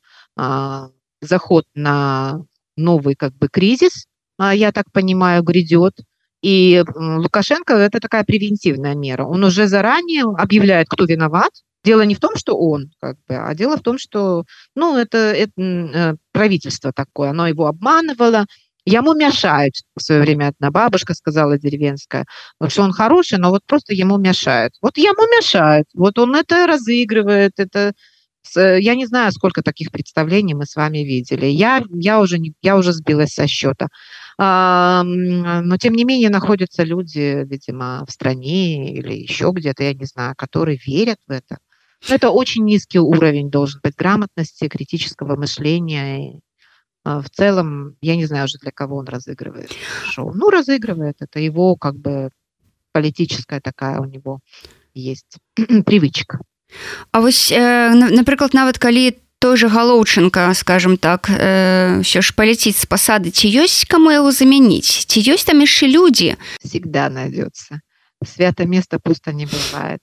заход 1.20 1.66
на 1.74 2.40
новый 2.76 3.14
как 3.14 3.34
бы 3.36 3.48
кризис, 3.48 4.06
я 4.38 4.72
так 4.72 4.90
понимаю, 4.92 5.42
грядет. 5.42 5.94
И 6.42 6.82
Лукашенко 6.94 7.74
это 7.74 8.00
такая 8.00 8.24
превентивная 8.24 8.94
мера. 8.94 9.24
Он 9.24 9.44
уже 9.44 9.66
заранее 9.66 10.24
объявляет, 10.24 10.88
кто 10.88 11.04
виноват, 11.04 11.52
Дело 11.82 12.02
не 12.02 12.14
в 12.14 12.20
том, 12.20 12.36
что 12.36 12.56
он, 12.58 12.90
как 13.00 13.16
бы, 13.26 13.36
а 13.36 13.54
дело 13.54 13.76
в 13.76 13.82
том, 13.82 13.98
что, 13.98 14.44
ну, 14.74 14.96
это, 14.98 15.16
это 15.18 15.52
э, 15.58 16.14
правительство 16.32 16.92
такое, 16.92 17.30
оно 17.30 17.48
его 17.48 17.66
обманывало, 17.66 18.44
ему 18.84 19.14
мешает. 19.14 19.72
В 19.96 20.02
свое 20.02 20.20
время 20.20 20.48
одна 20.48 20.70
бабушка 20.70 21.14
сказала 21.14 21.58
деревенская, 21.58 22.26
что 22.68 22.82
он 22.82 22.92
хороший, 22.92 23.38
но 23.38 23.50
вот 23.50 23.62
просто 23.66 23.94
ему 23.94 24.18
мешает. 24.18 24.72
Вот 24.82 24.98
ему 24.98 25.22
мешает. 25.38 25.86
Вот 25.94 26.18
он 26.18 26.34
это 26.34 26.66
разыгрывает, 26.66 27.52
это 27.56 27.92
я 28.56 28.94
не 28.94 29.06
знаю, 29.06 29.32
сколько 29.32 29.62
таких 29.62 29.92
представлений 29.92 30.54
мы 30.54 30.64
с 30.64 30.74
вами 30.74 30.98
видели. 30.98 31.46
Я, 31.46 31.82
я, 31.90 32.20
уже, 32.20 32.38
не, 32.38 32.54
я 32.62 32.76
уже 32.76 32.92
сбилась 32.92 33.34
со 33.34 33.46
счета. 33.46 33.88
А, 34.38 35.02
но, 35.04 35.76
тем 35.76 35.92
не 35.92 36.04
менее, 36.04 36.30
находятся 36.30 36.82
люди, 36.82 37.44
видимо, 37.44 38.04
в 38.08 38.10
стране 38.10 38.94
или 38.94 39.12
еще 39.12 39.50
где-то, 39.52 39.82
я 39.82 39.92
не 39.92 40.06
знаю, 40.06 40.34
которые 40.36 40.78
верят 40.84 41.18
в 41.28 41.30
это. 41.30 41.58
Но 42.08 42.14
это 42.14 42.30
очень 42.30 42.64
низкий 42.64 42.98
уровень 42.98 43.50
должен 43.50 43.80
быть 43.82 43.94
грамотности, 43.94 44.68
критического 44.68 45.36
мышления. 45.36 46.40
А, 47.04 47.20
в 47.20 47.30
целом, 47.30 47.96
я 48.00 48.16
не 48.16 48.26
знаю 48.26 48.44
уже, 48.44 48.58
для 48.58 48.72
кого 48.72 48.96
он 48.96 49.06
разыгрывает 49.06 49.70
шоу. 50.04 50.32
Ну, 50.34 50.50
разыгрывает. 50.50 51.16
Это 51.20 51.40
его 51.40 51.76
как 51.76 51.96
бы 51.96 52.30
политическая 52.92 53.60
такая 53.60 54.00
у 54.00 54.04
него 54.04 54.40
есть 54.94 55.38
привычка. 55.86 56.40
А 57.10 57.20
вось 57.20 57.50
э, 57.50 57.94
напрыклад 57.94 58.54
нават 58.54 58.78
калі 58.78 59.16
той 59.40 59.56
же 59.56 59.68
галоўчынка 59.68 60.52
скажем 60.54 60.96
так 60.96 61.30
э, 61.30 62.02
ж 62.04 62.34
паляціць 62.36 62.76
з 62.76 62.86
пасады 62.86 63.32
ці 63.32 63.48
ёсць 63.48 63.88
каму 63.88 64.12
яго 64.12 64.30
замяніць 64.30 65.08
ці 65.08 65.18
ёсць 65.18 65.48
там 65.48 65.64
яшчэ 65.64 65.88
людзі 65.88 66.36
всегда 66.60 67.08
найдется 67.08 67.80
свято 68.22 68.68
место 68.68 69.00
пусто 69.00 69.32
не 69.32 69.46
бывает 69.46 69.98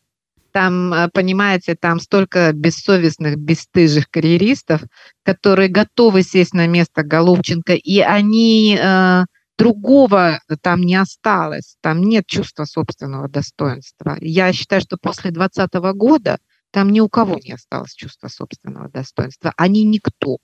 там, 0.51 0.93
э, 0.93 1.09
понимаете, 1.13 1.75
там 1.75 1.99
столько 1.99 2.51
бессовестных, 2.53 3.37
бесстыжих 3.37 4.09
карьеристов, 4.09 4.81
которые 5.23 5.69
готовы 5.69 6.23
сесть 6.23 6.53
на 6.53 6.67
место 6.67 7.03
Головченко, 7.03 7.73
и 7.73 7.99
они 7.99 8.77
э, 8.79 9.23
другого 9.57 10.39
там 10.61 10.81
не 10.81 10.95
осталось, 10.95 11.77
там 11.81 12.01
нет 12.01 12.25
чувства 12.27 12.65
собственного 12.65 13.27
достоинства. 13.27 14.17
Я 14.21 14.53
считаю, 14.53 14.81
что 14.81 14.97
после 14.97 15.31
2020 15.31 15.73
года 15.95 16.37
там 16.71 16.91
ни 16.91 16.99
у 16.99 17.09
кого 17.09 17.39
не 17.43 17.53
осталось 17.53 17.93
чувства 17.93 18.27
собственного 18.27 18.89
достоинства. 18.89 19.53
Они 19.57 19.83
никто, 19.83 20.37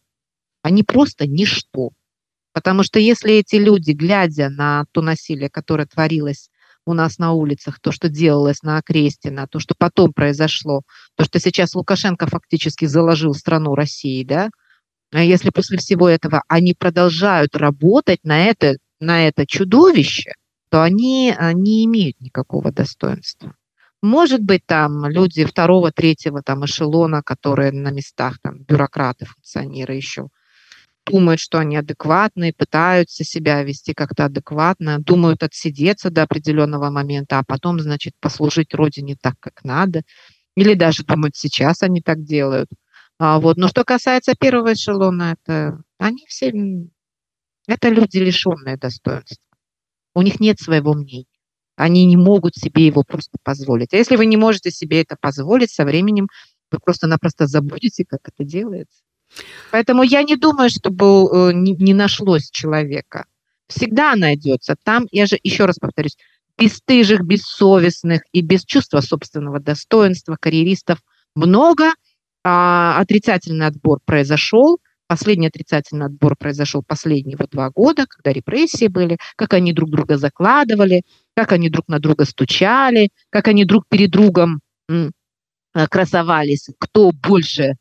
они 0.61 0.83
просто 0.83 1.27
ничто. 1.27 1.91
Потому 2.53 2.83
что 2.83 2.99
если 2.99 3.33
эти 3.33 3.55
люди, 3.55 3.91
глядя 3.91 4.49
на 4.49 4.85
то 4.91 5.01
насилие, 5.01 5.49
которое 5.49 5.87
творилось 5.87 6.49
у 6.85 6.93
нас 6.93 7.17
на 7.17 7.33
улицах, 7.33 7.79
то, 7.79 7.91
что 7.91 8.09
делалось 8.09 8.61
на 8.63 8.77
Окрестина, 8.77 9.47
то, 9.47 9.59
что 9.59 9.75
потом 9.77 10.13
произошло, 10.13 10.81
то, 11.15 11.23
что 11.23 11.39
сейчас 11.39 11.75
Лукашенко 11.75 12.27
фактически 12.27 12.85
заложил 12.85 13.33
страну 13.33 13.75
России, 13.75 14.23
да, 14.23 14.49
а 15.11 15.23
если 15.23 15.49
после 15.49 15.77
всего 15.77 16.09
этого 16.09 16.43
они 16.47 16.73
продолжают 16.73 17.55
работать 17.55 18.19
на 18.23 18.45
это, 18.45 18.77
на 18.99 19.27
это 19.27 19.45
чудовище, 19.45 20.33
то 20.69 20.81
они 20.81 21.35
не 21.53 21.85
имеют 21.85 22.19
никакого 22.19 22.71
достоинства. 22.71 23.55
Может 24.01 24.41
быть, 24.41 24.65
там 24.65 25.05
люди 25.05 25.45
второго, 25.45 25.91
третьего 25.91 26.41
там 26.41 26.65
эшелона, 26.65 27.21
которые 27.23 27.71
на 27.71 27.91
местах, 27.91 28.37
там 28.41 28.59
бюрократы, 28.63 29.25
функционеры 29.25 29.95
еще– 29.95 30.27
думают, 31.05 31.39
что 31.39 31.59
они 31.59 31.77
адекватные, 31.77 32.53
пытаются 32.53 33.23
себя 33.23 33.63
вести 33.63 33.93
как-то 33.93 34.25
адекватно, 34.25 34.99
думают 34.99 35.43
отсидеться 35.43 36.09
до 36.09 36.23
определенного 36.23 36.89
момента, 36.89 37.39
а 37.39 37.43
потом, 37.45 37.79
значит, 37.79 38.13
послужить 38.19 38.73
Родине 38.73 39.17
так, 39.19 39.35
как 39.39 39.63
надо. 39.63 40.03
Или 40.55 40.75
даже 40.75 41.03
думают, 41.03 41.35
сейчас 41.35 41.81
они 41.81 42.01
так 42.01 42.23
делают. 42.23 42.69
А 43.19 43.39
вот. 43.39 43.57
Но 43.57 43.67
что 43.67 43.83
касается 43.83 44.33
первого 44.35 44.73
эшелона, 44.73 45.35
это 45.39 45.81
они 45.97 46.25
все... 46.27 46.51
Это 47.67 47.89
люди, 47.89 48.17
лишенные 48.17 48.77
достоинства. 48.77 49.37
У 50.13 50.21
них 50.21 50.39
нет 50.39 50.59
своего 50.59 50.93
мнения. 50.93 51.25
Они 51.75 52.05
не 52.05 52.17
могут 52.17 52.55
себе 52.55 52.85
его 52.85 53.03
просто 53.03 53.37
позволить. 53.41 53.93
А 53.93 53.97
если 53.97 54.15
вы 54.15 54.25
не 54.25 54.37
можете 54.37 54.69
себе 54.69 55.01
это 55.01 55.15
позволить, 55.19 55.71
со 55.71 55.85
временем 55.85 56.27
вы 56.71 56.79
просто-напросто 56.79 57.47
забудете, 57.47 58.05
как 58.05 58.19
это 58.27 58.43
делается. 58.43 59.01
Поэтому 59.71 60.03
я 60.03 60.23
не 60.23 60.35
думаю, 60.35 60.69
чтобы 60.69 61.05
э, 61.05 61.51
не 61.53 61.93
нашлось 61.93 62.49
человека. 62.51 63.25
Всегда 63.67 64.15
найдется. 64.15 64.75
Там, 64.83 65.07
я 65.11 65.25
же 65.25 65.39
еще 65.41 65.65
раз 65.65 65.77
повторюсь, 65.79 66.17
бесстыжих, 66.57 67.21
бессовестных 67.21 68.21
и 68.31 68.41
без 68.41 68.63
чувства 68.65 69.01
собственного 69.01 69.59
достоинства 69.59 70.37
карьеристов 70.39 70.99
много. 71.35 71.93
А, 72.43 72.99
отрицательный 72.99 73.67
отбор 73.67 73.99
произошел. 74.05 74.79
Последний 75.07 75.47
отрицательный 75.47 76.07
отбор 76.07 76.35
произошел 76.37 76.83
последние 76.83 77.37
вот 77.37 77.49
два 77.51 77.69
года, 77.69 78.05
когда 78.07 78.31
репрессии 78.31 78.87
были, 78.87 79.17
как 79.35 79.53
они 79.53 79.73
друг 79.73 79.89
друга 79.89 80.17
закладывали, 80.17 81.03
как 81.35 81.51
они 81.51 81.69
друг 81.69 81.87
на 81.87 81.99
друга 81.99 82.25
стучали, 82.25 83.09
как 83.29 83.47
они 83.47 83.65
друг 83.65 83.85
перед 83.87 84.11
другом 84.11 84.61
э, 84.89 85.09
красовались, 85.89 86.69
кто 86.79 87.11
больше 87.11 87.75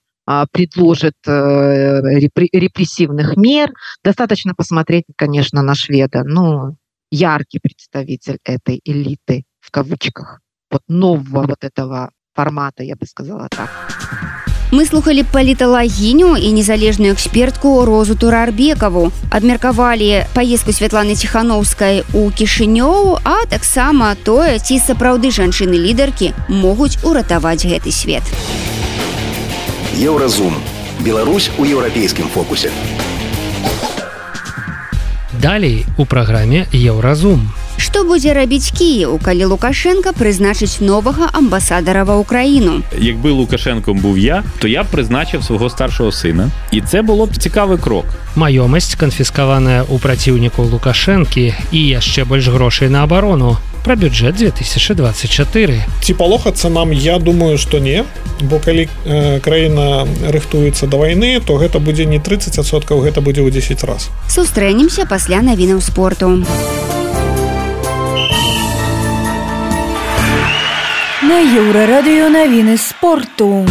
предложит 0.52 1.16
э, 1.26 2.18
репрессивных 2.20 3.36
мер. 3.36 3.70
Достаточно 4.04 4.54
посмотреть, 4.54 5.04
конечно, 5.16 5.62
на 5.62 5.74
шведа. 5.74 6.22
Ну, 6.24 6.76
яркий 7.10 7.58
представитель 7.60 8.38
этой 8.44 8.80
элиты, 8.84 9.44
в 9.60 9.70
кавычках, 9.70 10.40
вот 10.70 10.82
нового 10.88 11.46
вот 11.46 11.62
этого 11.64 12.10
формата, 12.34 12.82
я 12.82 12.96
бы 12.96 13.06
сказала 13.06 13.48
так. 13.50 13.70
мы 14.72 14.86
слухали 14.86 15.22
паліталагіню 15.22 16.36
і 16.36 16.52
незалежную 16.52 17.12
экспертку 17.12 17.84
розу 17.84 18.14
турарбекаву 18.14 19.12
абмеркавалі 19.30 20.24
паездку 20.34 20.72
святланы 20.72 21.12
ціхановскай 21.14 22.04
у 22.14 22.30
кішынёў 22.32 23.20
а 23.20 23.44
таксама 23.52 24.16
тое 24.24 24.56
ці 24.58 24.80
сапраўды 24.80 25.28
жанчыны 25.28 25.76
лідаркі 25.76 26.32
могуць 26.48 26.96
уратаваць 27.04 27.68
гэты 27.68 27.92
свет 27.92 28.24
еўразум 29.94 30.54
Беларусь 31.00 31.50
у 31.58 31.64
еўрапейскім 31.64 32.28
фокусе. 32.28 32.70
Далей 35.32 35.84
у 35.98 36.04
праграме 36.06 36.66
еўразум 36.72 37.52
Што 37.82 38.04
будзе 38.06 38.30
рабіць 38.30 38.70
Кіеў, 38.70 39.18
калі 39.18 39.50
Лукашенко 39.50 40.12
прызначыць 40.14 40.78
новага 40.78 41.26
амбасадара 41.34 42.06
ва 42.06 42.14
ўкраіну. 42.22 42.86
Якби 42.94 43.34
Лукашенком 43.34 43.98
був 43.98 44.14
я, 44.18 44.44
то 44.62 44.70
я 44.70 44.84
б 44.84 44.86
призначив 44.86 45.42
свого 45.42 45.66
старшого 45.66 46.12
сина, 46.12 46.50
і 46.70 46.80
це 46.80 47.02
було 47.02 47.26
б 47.26 47.36
цікавий 47.36 47.78
крок. 47.78 48.06
Маёмасць 48.38 48.94
канфіскаваная 48.94 49.82
ў 49.82 49.98
праціўнікаў 49.98 50.70
Лукашэнкі 50.70 51.74
і 51.74 51.80
яшчэ 51.98 52.22
больш 52.22 52.46
грошай 52.54 52.86
на 52.86 53.02
абарону 53.02 53.58
пра 53.82 53.98
бюджэт 53.98 54.38
2024. 54.38 55.82
Ці 56.06 56.14
палохацца 56.14 56.70
нам 56.70 56.94
я 56.94 57.18
думаю, 57.18 57.58
што 57.58 57.82
не, 57.82 58.06
бо 58.46 58.62
калі 58.62 58.86
э, 58.86 59.40
краіна 59.42 60.06
рыхтуецца 60.30 60.86
да 60.86 61.02
вайны, 61.02 61.42
то 61.42 61.58
гэта 61.58 61.82
будзе 61.82 62.06
не 62.06 62.22
30соткаў, 62.22 63.02
гэта 63.02 63.18
будзе 63.18 63.42
ў 63.42 63.50
10 63.50 63.82
раз. 63.90 64.06
Сустрэнемся 64.30 65.02
пасля 65.02 65.42
навінаў 65.42 65.82
спорту. 65.82 66.46
На 71.32 71.38
еўрарадыё 71.40 72.28
навіны 72.28 72.76
спорту. 72.76 73.64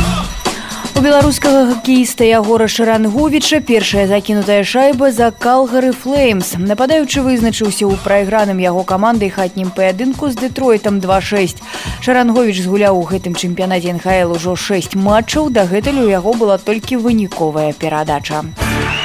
У 0.98 1.02
беларускага 1.06 1.60
хакеіста 1.70 2.26
ягора 2.26 2.66
шаранговіча 2.66 3.60
першая 3.68 4.08
закінутая 4.10 4.64
шайба 4.72 5.12
за 5.14 5.28
калгары 5.30 5.92
флеймс. 5.94 6.56
Нападаючы 6.58 7.22
вызначыўся 7.22 7.86
ў 7.86 8.02
прайграным 8.02 8.58
яго 8.58 8.82
камандай 8.82 9.30
хатнім 9.30 9.70
паядынку 9.78 10.34
з 10.34 10.42
дэтройтам 10.42 10.98
26 11.06 11.62
шаранговіч 12.02 12.58
згуляў 12.66 12.98
у 12.98 13.06
гэтым 13.06 13.38
чэмпіянаце 13.38 13.94
нхл 13.94 14.34
ужо 14.34 14.58
6 14.58 14.98
матчаў. 14.98 15.54
Дагэтуль 15.54 16.02
у 16.02 16.10
яго 16.10 16.34
была 16.34 16.58
толькі 16.58 16.98
выніковая 16.98 17.78
перадача. 17.78 18.42
У 18.42 19.01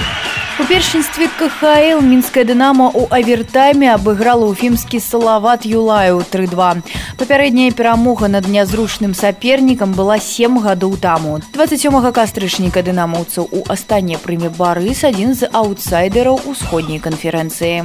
першынстве 0.65 1.29
КХЛ 1.29 2.01
мінская 2.01 2.41
дынама 2.49 2.89
ў 2.89 3.13
авертайме 3.13 3.93
абыграла 3.93 4.49
ўфімскі 4.49 4.97
салават 5.05 5.69
Юлаю 5.69 6.25
32. 6.33 6.81
Папярэдняя 7.21 7.77
перамога 7.77 8.25
над 8.33 8.49
нязручным 8.49 9.13
сапернікам 9.13 9.93
была 9.93 10.17
сем 10.17 10.57
гадоў 10.57 10.97
таму. 10.97 11.45
27 11.53 12.01
кастрычніка 12.09 12.81
дынамаўцаў 12.81 13.53
у 13.53 13.61
астане 13.69 14.17
прыме 14.17 14.49
барыс 14.49 15.05
адзін 15.05 15.37
з 15.37 15.53
аўтсайдераў 15.53 16.41
усходняй 16.49 17.05
канферэнцыі. 17.05 17.85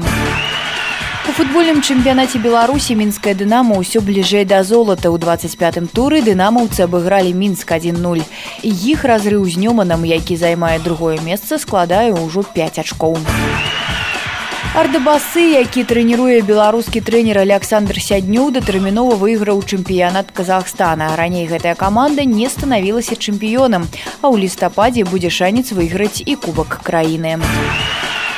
У 1.30 1.32
футбольным 1.38 1.82
чэмпіянаце 1.86 2.40
беларусі 2.42 2.96
мінская 2.98 3.34
дынама 3.38 3.78
ўсё 3.78 4.02
бліжэй 4.02 4.42
да 4.50 4.64
золата 4.66 5.06
ў 5.14 5.22
25 5.22 5.94
туры 5.94 6.22
дынамаўцы 6.26 6.82
абыгралі 6.90 7.34
мінск 7.38 7.70
10 7.70 8.26
іх 8.66 9.06
разрыў 9.06 9.46
з 9.46 9.62
нёманам 9.62 10.02
які 10.02 10.34
займае 10.34 10.80
другое 10.82 11.22
месца 11.22 11.62
складае 11.62 12.10
ўжо 12.18 12.42
5 12.42 12.82
ачкоў 12.84 13.22
ардабасы 14.82 15.46
які 15.62 15.84
трэніруе 15.86 16.42
беларускі 16.48 17.06
трэнер 17.06 17.44
александр 17.46 18.02
сядню 18.02 18.50
датэрмінова 18.56 19.18
выйграў 19.20 19.62
чэмпіянат 19.62 20.32
казахстана. 20.32 21.12
Раней 21.20 21.46
гэтая 21.46 21.76
каманда 21.76 22.26
не 22.26 22.50
станавілася 22.50 23.20
чэмпіёнам 23.20 23.86
а 24.22 24.26
ў 24.32 24.48
лістападзе 24.48 25.06
будзе 25.06 25.30
шанец 25.30 25.70
выйграць 25.70 26.26
і 26.26 26.34
кубак 26.34 26.82
краіны 26.88 27.38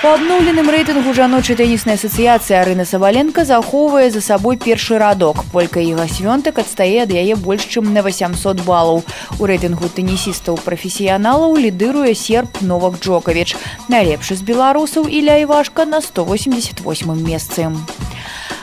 По 0.04 0.18
абноўленым 0.18 0.68
рэйтынгу 0.68 1.14
жаночай 1.16 1.56
тэніснай 1.56 1.96
асацыяцыі 1.96 2.58
Арына 2.60 2.84
Саваленко 2.84 3.46
захоўвае 3.48 4.10
за 4.12 4.20
сабой 4.20 4.58
першы 4.60 4.98
радок. 5.00 5.46
Полька 5.54 5.80
Іга 5.80 6.10
Свёнтак 6.12 6.60
адстае 6.60 7.08
ад 7.08 7.14
яе 7.16 7.38
больш 7.40 7.64
чым 7.72 7.88
на 7.96 8.04
800 8.04 8.66
балаў. 8.68 9.00
У 9.40 9.48
рэйтынгу 9.48 9.88
тэнісістаў 9.88 10.60
прафесіяналаў 10.68 11.56
лідыруе 11.56 12.12
серп 12.20 12.60
Новак 12.60 13.00
Джокавіч. 13.00 13.56
Найлепшы 13.88 14.36
з 14.36 14.44
беларусаў 14.44 15.08
Іля 15.08 15.40
Івашка 15.40 15.88
на 15.88 16.04
188 16.04 16.84
месцы. 17.24 17.72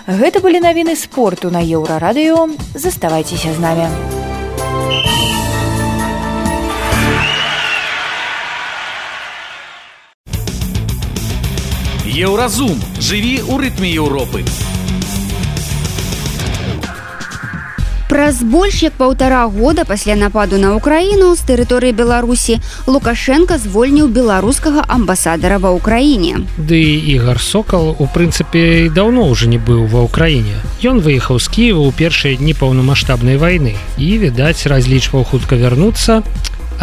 Гэта 0.05 0.45
былі 0.45 0.61
навіны 0.61 0.93
спорту 0.93 1.49
на 1.49 1.65
еўрарадыё. 1.65 2.53
Заставайцеся 2.77 3.57
з 3.57 3.59
намі. 3.65 3.89
Еўразум. 12.11 12.75
Жыві 12.99 13.39
ў 13.47 13.55
рытме 13.63 13.87
Еўропы. 13.95 14.43
Праз 18.11 18.43
больш 18.43 18.83
як 18.83 18.99
паўтара 18.99 19.47
года 19.47 19.85
пасля 19.87 20.19
нападу 20.19 20.59
на 20.59 20.75
ўкраіну 20.75 21.31
з 21.39 21.47
тэрыторыі 21.47 21.95
беларусі 21.95 22.59
лукашенко 22.91 23.55
звольніў 23.63 24.11
беларускага 24.11 24.83
амбасадара 24.91 25.63
ва 25.63 25.71
ўкраіне 25.79 26.43
ды 26.59 26.83
ігар 27.15 27.39
сокал 27.39 27.95
у 27.95 28.11
прынцыпе 28.11 28.91
даўно 28.91 29.31
ўжо 29.31 29.47
не 29.47 29.63
быў 29.63 29.87
ва 29.87 30.03
ўкраіне 30.11 30.59
ён 30.83 30.99
выехаў 30.99 31.39
з 31.39 31.47
кіева 31.47 31.87
ў 31.87 31.95
першыя 31.95 32.35
дні 32.35 32.59
паўнамасштабнай 32.59 33.39
вайны. 33.39 33.79
І 33.95 34.19
відаць 34.19 34.67
разлічваў 34.67 35.23
хутка 35.31 35.55
вярнуцца 35.55 36.27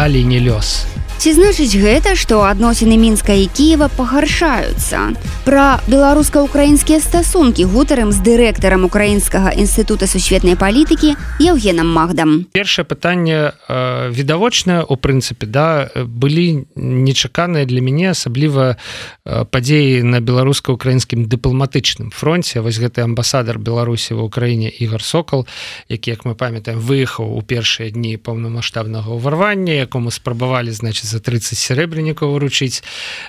але 0.00 0.24
не 0.24 0.40
лёс 0.40 0.88
Ці 1.18 1.34
значыць 1.34 1.74
гэта, 1.74 2.14
што 2.14 2.46
адносіны 2.46 2.94
мінска 2.94 3.34
і 3.34 3.50
Кіева 3.50 3.90
пагаршаюцца. 3.90 5.18
Пра 5.42 5.82
беларуска-украінскія 5.90 7.02
стасункі 7.02 7.66
гутарам 7.66 8.14
з 8.14 8.22
дырэктарам 8.22 8.86
украінскага 8.86 9.50
інстытута 9.50 10.06
сусветнай 10.06 10.54
палітыкі 10.54 11.18
Еўгенам 11.42 11.90
Магдам. 11.90 12.46
Першае 12.54 12.86
пытанне 12.86 13.50
э, 13.50 14.10
відавочнае 14.14 14.86
у 14.86 14.94
прынцыпе 14.94 15.50
да 15.50 15.90
былі 16.06 16.70
нечаканыя 16.78 17.66
для 17.66 17.82
мяне 17.82 18.14
асабліва 18.14 18.78
э, 18.78 19.44
падзеі 19.50 20.06
на 20.06 20.22
беларуска-украінскім 20.22 21.26
дыпламатычным 21.26 22.14
фронте 22.14 22.62
вось 22.62 22.78
гэты 22.78 23.02
амбасадар 23.02 23.58
беларусі 23.58 24.14
ва 24.14 24.30
ўкраіне 24.30 24.70
ігар 24.70 25.02
сокол 25.02 25.50
які 25.90 26.14
як 26.14 26.22
мы 26.30 26.38
памятаем 26.38 26.78
выехаў 26.78 27.26
у 27.34 27.42
першыя 27.42 27.90
дні 27.90 28.22
паўнамасштабнага 28.22 29.10
ўварвання 29.10 29.74
якому 29.82 30.14
спрабавалі 30.14 30.70
значит 30.70 31.07
за 31.08 31.20
30 31.24 31.56
серебрянікаў 31.56 32.36
выручыць 32.36 32.84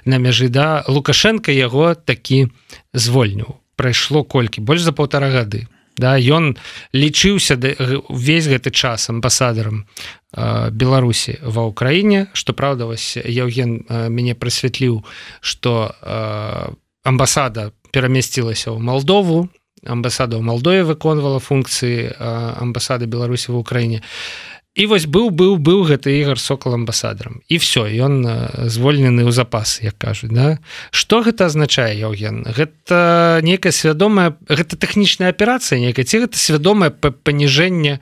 на 0.06 0.20
мяжы 0.20 0.52
да? 0.52 0.84
Лукашенко 0.88 1.52
яго 1.52 1.96
такі 1.96 2.52
звольніў. 2.94 3.56
Прайшло 3.80 4.24
колькі? 4.24 4.62
Больш 4.62 4.84
за 4.84 4.92
полтора 4.92 5.32
гады. 5.32 5.68
Да? 5.96 6.20
Ён 6.20 6.56
лічыўся 6.96 7.56
увесь 8.08 8.48
гэты 8.48 8.72
час 8.72 9.10
амбасадарам 9.10 9.88
беларусі 10.72 11.40
ва 11.44 11.68
ўкраіне. 11.72 12.28
Что 12.34 12.54
правда 12.54 12.86
вось 12.86 13.18
евген 13.18 13.88
мяне 13.88 14.36
прасвятліў 14.36 15.04
что 15.42 15.96
амбасада 17.04 17.72
перамясцілася 17.92 18.72
ў 18.72 18.80
молдову 18.80 19.50
амбасада 19.86 20.38
ў 20.38 20.44
молдове 20.44 20.84
выконвала 20.84 21.40
функцыі 21.40 22.12
амбасады 22.20 23.08
беларусі 23.08 23.56
ва 23.56 23.64
ўкраіне 23.64 24.04
і 24.76 24.86
вось 24.86 25.06
быў 25.10 25.30
быў 25.34 25.58
быў 25.58 25.84
гэты 25.90 26.14
ігар 26.22 26.40
сокол 26.40 26.74
амбасадарам. 26.78 27.42
І 27.50 27.58
все 27.58 27.90
ён 27.90 28.22
звольнены 28.70 29.26
ў 29.26 29.32
запас 29.34 29.82
як 29.82 29.98
кажуць 29.98 30.30
да? 30.30 30.60
Что 30.92 31.22
гэта 31.26 31.50
азначае 31.50 31.98
Яўген? 31.98 32.46
Гэта 32.46 33.42
некая 33.42 33.74
свядомая 33.74 34.38
гэта 34.46 34.78
тэхнічная 34.78 35.34
аперацыя 35.34 35.82
некая 35.82 36.06
ці 36.06 36.26
гэта 36.26 36.38
свядомае 36.38 36.94
паніжэнне 36.94 38.00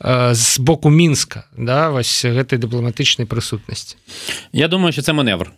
з 0.00 0.46
боку 0.60 0.92
мінска 0.92 1.48
да? 1.56 1.90
Вось 1.90 2.24
гэтай 2.24 2.60
дыпламатычнай 2.60 3.24
прысутнасці. 3.24 3.96
Я 4.52 4.68
думаю 4.68 4.92
що 4.92 5.02
це 5.02 5.12
маневр. 5.12 5.50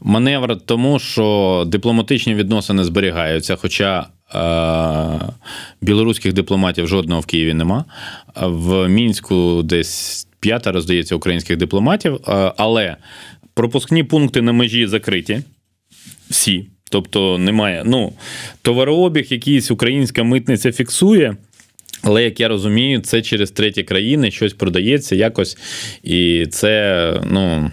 Маневр 0.00 0.58
тому 0.60 0.98
що 0.98 1.64
дыпламатычні 1.66 2.34
відносини 2.34 2.84
зберігаються 2.84 3.56
хоча 3.56 4.06
білоруських 5.80 6.32
дипломатів 6.32 6.86
жодного 6.86 7.20
в 7.20 7.26
Києві 7.26 7.54
нема. 7.54 7.84
В 8.36 8.88
мінську 8.88 9.62
десь 9.64 10.26
п'ятеро, 10.40 10.80
здається, 10.80 11.14
українських 11.14 11.56
дипломатів, 11.56 12.20
але 12.56 12.96
пропускні 13.54 14.04
пункти 14.04 14.42
на 14.42 14.52
межі 14.52 14.86
закриті. 14.86 15.42
Всі. 16.30 16.66
Тобто 16.90 17.38
немає. 17.38 17.82
Ну, 17.86 18.12
товарообіг, 18.62 19.26
якийсь 19.30 19.70
українська 19.70 20.22
митниця 20.22 20.72
фіксує. 20.72 21.36
Але 22.02 22.24
як 22.24 22.40
я 22.40 22.48
розумію, 22.48 23.00
це 23.00 23.22
через 23.22 23.50
треті 23.50 23.82
країни 23.82 24.30
щось 24.30 24.52
продається 24.52 25.16
якось, 25.16 25.58
і 26.02 26.46
це, 26.50 27.20
ну. 27.30 27.70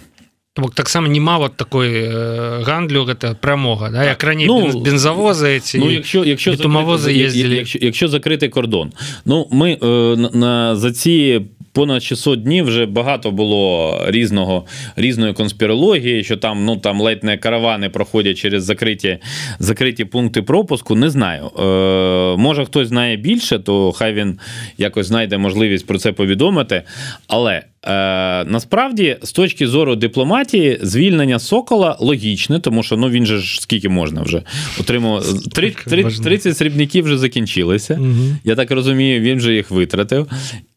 бок 0.56 0.74
таксама 0.74 1.09
нема 1.09 1.38
вот 1.38 1.56
такой 1.56 1.90
э, 1.92 2.62
гандлю 2.64 3.04
гэта 3.04 3.35
прамога 3.35 3.90
да 3.90 4.04
як 4.04 4.24
раней 4.24 4.46
ну, 4.46 4.82
бензавозы 4.82 5.59
ці 5.61 5.78
ну, 5.78 5.90
якщо 5.90 6.24
якщо 6.24 6.52
тумавозы 6.52 7.12
ездили 7.12 7.56
якщо, 7.56 7.78
якщо 7.82 8.09
закритий 8.09 8.48
кордон 8.48 8.92
ну 9.24 9.48
ми 9.50 9.78
е, 9.82 9.87
на 10.32 10.76
за 10.76 10.92
ці 10.92 11.42
понад 11.76 12.02
600 12.02 12.42
днів 12.42 12.64
вже 12.64 12.87
багато 12.87 13.30
було 13.30 13.98
різного 14.06 14.64
різної 14.96 15.32
конспірології, 15.32 16.24
що 16.24 16.37
там 16.37 16.64
ну 16.64 16.76
там 16.76 17.00
ледь 17.00 17.24
не 17.24 17.38
каравани 17.38 17.88
проходять 17.88 18.38
через 18.38 18.64
закриті 18.64 19.18
закриті 19.59 20.04
пункти 20.04 20.42
пропуску. 20.42 20.94
Не 20.94 21.11
знаю. 21.11 21.50
Е, 21.59 22.37
Може 22.37 22.64
хтось 22.64 22.88
знає 22.88 23.16
більше, 23.16 23.59
то 23.59 23.92
хай 23.92 24.12
він 24.12 24.38
якось 24.78 25.06
знайде 25.06 25.38
можливість 25.38 25.87
про 25.87 25.98
це 25.98 26.12
повідомити. 26.12 26.82
Але 27.28 27.62
Е, 27.87 28.43
Насправді, 28.43 29.17
з 29.21 29.31
точки 29.31 29.67
зору 29.67 29.95
дипломатії, 29.95 30.79
звільнення 30.81 31.39
Сокола 31.39 31.97
логічне, 31.99 32.59
тому 32.59 32.83
що 32.83 32.97
ну 32.97 33.09
він 33.09 33.25
же 33.25 33.37
ж 33.37 33.61
скільки 33.61 33.89
можна 33.89 34.21
вже 34.21 34.43
отримав 34.79 35.25
30, 35.53 36.23
30 36.23 36.57
срібників 36.57 37.05
вже 37.05 37.17
закінчилися. 37.17 37.97
Угу. 38.01 38.35
Я 38.43 38.55
так 38.55 38.71
розумію, 38.71 39.21
він 39.21 39.37
вже 39.37 39.53
їх 39.53 39.71
витратив. 39.71 40.27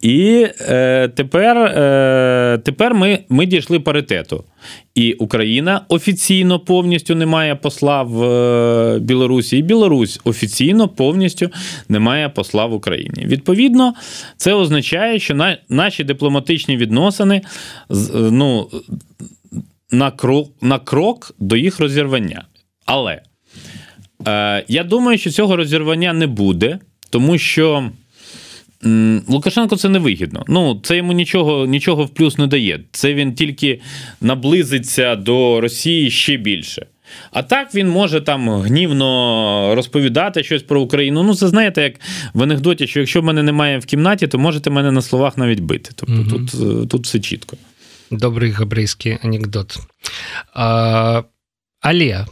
І 0.01 0.47
е, 0.61 1.09
тепер 1.09 1.57
е, 1.57 2.61
тепер 2.65 2.95
ми 2.95 3.19
ми 3.29 3.47
дійшли 3.47 3.81
паритету. 3.81 4.45
І 4.95 5.13
Україна 5.13 5.81
офіційно 5.89 6.61
повністю 6.61 7.15
не 7.15 7.27
має 7.27 7.55
посла 7.55 8.03
в 8.03 8.23
е, 8.25 8.99
Білорусі, 8.99 9.59
і 9.59 9.63
Білорусь 9.63 10.21
офіційно 10.25 10.89
повністю 10.89 11.51
не 11.89 11.99
має 11.99 12.29
посла 12.29 12.67
в 12.67 12.75
Україні. 12.75 13.27
Відповідно, 13.27 13.95
це 14.37 14.53
означає, 14.53 15.19
що 15.19 15.35
на, 15.35 15.59
наші 15.69 16.05
дипломатичні 16.05 16.77
відносини 16.77 17.41
ну, 18.15 18.71
на 19.91 20.11
крок, 20.11 20.51
на 20.61 20.79
крок 20.79 21.35
до 21.39 21.57
їх 21.57 21.81
розірвання. 21.81 22.45
Але 22.87 23.23
е, 24.29 24.65
я 24.69 24.85
думаю, 24.85 25.19
що 25.19 25.31
цього 25.31 25.57
розірвання 25.57 26.13
не 26.13 26.27
буде, 26.27 26.79
тому 27.11 27.39
що. 27.39 27.91
Лукашенко 29.29 29.77
це 29.77 29.89
не 29.89 29.99
вигідно. 29.99 30.45
Ну, 30.49 30.81
це 30.83 30.97
йому 30.97 31.13
нічого 31.13 31.67
нічого 31.67 32.05
в 32.05 32.09
плюс 32.09 32.39
не 32.39 32.47
дає. 32.47 32.81
Це 32.93 33.15
він 33.15 33.35
тільки 33.35 33.81
наблизиться 34.21 35.17
до 35.17 35.61
Росії 35.61 36.11
ще 36.11 36.37
більше. 36.37 36.87
А 37.31 37.43
так 37.43 37.75
він 37.75 37.89
може 37.89 38.21
там 38.21 38.51
гнівно 38.51 39.75
розповідати 39.75 40.43
щось 40.43 40.63
про 40.63 40.81
Україну. 40.81 41.23
Ну, 41.23 41.35
це 41.35 41.49
знаєте, 41.49 41.83
як 41.83 41.95
в 42.35 42.43
анекдоті, 42.43 42.87
що 42.87 43.01
якщо 43.01 43.23
мене 43.23 43.43
немає 43.43 43.79
в 43.79 43.85
кімнаті, 43.85 44.27
то 44.27 44.39
можете 44.39 44.71
мене 44.71 44.93
на 44.93 45.03
словах 45.03 45.39
навіть 45.39 45.61
бити. 45.61 45.91
Тобто 45.95 46.15
угу. 46.15 46.31
тут 46.31 46.55
е, 46.55 46.87
тут 46.87 47.05
все 47.05 47.21
чітко. 47.21 47.57
Добрий 48.11 48.51
габрейський 48.51 49.19
анекдот. 49.23 49.79
А, 50.53 51.23
Але 51.81 52.27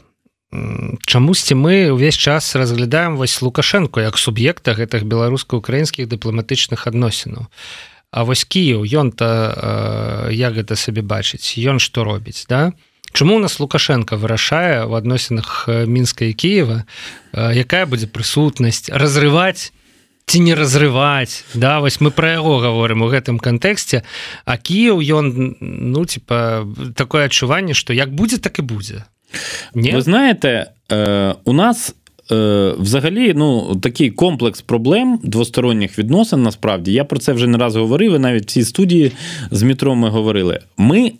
чамусьці 1.06 1.56
мы 1.56 1.88
ўвесь 1.96 2.16
час 2.16 2.54
разглядаем 2.54 3.16
вось 3.16 3.40
лукашенко 3.40 4.04
як 4.04 4.18
суб'екта 4.20 4.76
гэтых 4.76 5.08
беларуска-украінскіх 5.08 6.08
дыпламатычных 6.08 6.84
адносінаў 6.86 7.48
А 8.12 8.24
вось 8.28 8.44
кіяў 8.44 8.84
ён-то 8.84 10.28
э, 10.28 10.36
як 10.36 10.52
гэта 10.60 10.76
сабе 10.76 11.00
бачыць 11.00 11.56
ён 11.56 11.80
што 11.80 12.04
робіць 12.04 12.44
да? 12.48 12.76
Чаму 13.12 13.36
у 13.36 13.40
нас 13.40 13.56
лукашенко 13.60 14.20
вырашае 14.20 14.84
в 14.84 14.94
адносінах 14.94 15.64
мінска 15.88 16.28
і 16.28 16.36
Киева 16.36 16.84
э, 17.32 17.56
якая 17.56 17.88
будзе 17.88 18.12
прысутнасць 18.12 18.92
разрываць 18.92 19.72
ці 20.28 20.44
не 20.44 20.52
разрываць 20.52 21.48
да? 21.56 21.80
Вось 21.80 22.04
мы 22.04 22.12
пра 22.12 22.36
яго 22.36 22.60
гаворым 22.60 23.00
у 23.00 23.08
гэтым 23.08 23.40
кантэксце. 23.40 24.04
А 24.44 24.60
Кіяў 24.60 25.00
ён 25.00 25.56
ну 25.64 26.04
типа 26.04 26.68
такое 26.92 27.32
адчуванне 27.32 27.72
што 27.72 27.96
як 27.96 28.12
будзе 28.12 28.36
так 28.36 28.60
і 28.60 28.68
будзе 28.68 29.08
Ні? 29.74 29.92
Ви 29.92 30.02
знаєте, 30.02 30.70
е, 30.92 31.34
у 31.44 31.52
нас. 31.52 31.94
Е, 32.32 32.74
взагалі, 32.78 33.34
ну 33.36 33.76
такий 33.76 34.10
комплекс 34.10 34.60
проблем 34.60 35.20
двосторонніх 35.22 35.98
відносин. 35.98 36.42
Насправді 36.42 36.92
я 36.92 37.04
про 37.04 37.18
це 37.18 37.32
вже 37.32 37.46
не 37.46 37.58
раз 37.58 37.76
говорив. 37.76 38.14
і 38.14 38.18
Навіть 38.18 38.42
в 38.42 38.46
цій 38.46 38.64
студії 38.64 39.12
з 39.50 39.62
метро 39.62 39.94
ми 39.94 40.08
говорили. 40.08 40.60
Ми 40.76 41.12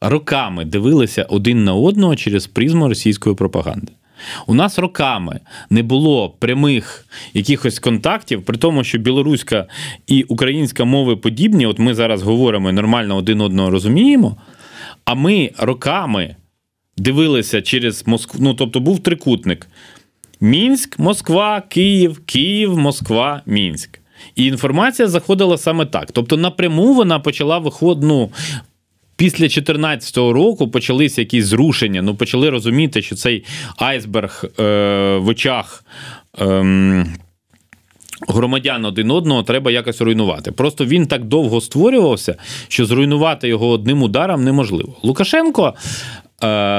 роками 0.00 0.64
дивилися 0.64 1.22
один 1.22 1.64
на 1.64 1.74
одного 1.74 2.16
через 2.16 2.46
призму 2.46 2.88
російської 2.88 3.36
пропаганди. 3.36 3.92
У 4.46 4.54
нас 4.54 4.78
роками 4.78 5.40
не 5.70 5.82
було 5.82 6.30
прямих 6.30 7.06
якихось 7.34 7.78
контактів, 7.78 8.44
при 8.44 8.58
тому, 8.58 8.84
що 8.84 8.98
білоруська 8.98 9.66
і 10.06 10.22
українська 10.22 10.84
мови 10.84 11.16
подібні. 11.16 11.66
От 11.66 11.78
ми 11.78 11.94
зараз 11.94 12.22
говоримо 12.22 12.70
і 12.70 12.72
нормально 12.72 13.16
один 13.16 13.40
одного 13.40 13.70
розуміємо. 13.70 14.36
А 15.04 15.14
ми 15.14 15.50
роками 15.58 16.36
дивилися 16.96 17.62
через 17.62 18.06
Москву. 18.06 18.40
Ну, 18.42 18.54
тобто 18.54 18.80
був 18.80 19.02
трикутник: 19.02 19.66
Мінськ, 20.40 20.98
Москва, 20.98 21.62
Київ, 21.68 22.20
Київ, 22.26 22.78
Москва, 22.78 23.42
Мінськ. 23.46 24.00
І 24.36 24.46
інформація 24.46 25.08
заходила 25.08 25.58
саме 25.58 25.86
так. 25.86 26.12
Тобто, 26.12 26.36
напряму 26.36 26.94
вона 26.94 27.18
почала 27.18 27.58
виходити. 27.58 28.06
Ну, 28.06 28.30
Після 29.16 29.38
2014 29.38 30.16
року 30.16 30.68
почалися 30.68 31.20
якісь 31.20 31.44
зрушення. 31.44 32.02
Ну, 32.02 32.14
почали 32.14 32.50
розуміти, 32.50 33.02
що 33.02 33.16
цей 33.16 33.44
айсберг 33.76 34.44
е, 34.58 34.62
в 35.16 35.28
очах. 35.28 35.84
Е, 36.40 37.06
Громадян 38.28 38.84
один 38.84 39.10
одного 39.10 39.42
треба 39.42 39.70
якось 39.70 40.00
руйнувати. 40.00 40.52
Просто 40.52 40.84
він 40.84 41.06
так 41.06 41.24
довго 41.24 41.60
створювався, 41.60 42.36
що 42.68 42.86
зруйнувати 42.86 43.48
його 43.48 43.68
одним 43.68 44.02
ударом 44.02 44.44
неможливо. 44.44 44.96
Лукашенко 45.02 45.74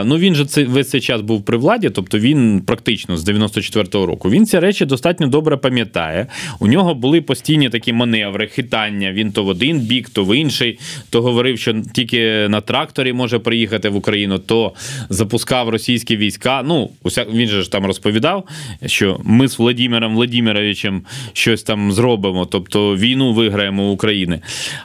ну 0.05 0.17
він 0.17 0.35
же 0.35 0.45
цей 0.45 0.65
весь 0.65 0.89
цей 0.89 1.01
час 1.01 1.21
був 1.21 1.45
при 1.45 1.57
владі, 1.57 1.89
тобто 1.89 2.19
він 2.19 2.61
практично 2.61 3.17
з 3.17 3.29
94-го 3.29 4.05
року. 4.05 4.29
Він 4.29 4.45
ці 4.45 4.59
речі 4.59 4.85
достатньо 4.85 5.27
добре 5.27 5.57
пам'ятає. 5.57 6.27
У 6.59 6.67
нього 6.67 6.95
були 6.95 7.21
постійні 7.21 7.69
такі 7.69 7.93
маневри, 7.93 8.47
хитання. 8.47 9.11
Він 9.11 9.31
то 9.31 9.43
в 9.43 9.47
один 9.47 9.79
бік, 9.79 10.09
то 10.09 10.23
в 10.23 10.37
інший. 10.37 10.79
То 11.09 11.21
говорив, 11.21 11.59
що 11.59 11.81
тільки 11.93 12.47
на 12.49 12.61
тракторі 12.61 13.13
може 13.13 13.39
приїхати 13.39 13.89
в 13.89 13.95
Україну, 13.95 14.39
то 14.39 14.73
запускав 15.09 15.69
російські 15.69 16.17
війська. 16.17 16.63
Ну, 16.65 16.89
він 17.33 17.47
же 17.47 17.61
ж 17.61 17.71
там 17.71 17.85
розповідав, 17.85 18.43
що 18.85 19.19
ми 19.23 19.47
з 19.47 19.59
Владимиром 19.59 20.15
Владимировичем 20.15 21.01
щось 21.33 21.63
там 21.63 21.91
зробимо, 21.91 22.45
тобто 22.45 22.95
війну 22.95 23.33
виграємо 23.33 23.91
України. 23.91 24.41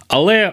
Але 0.08 0.52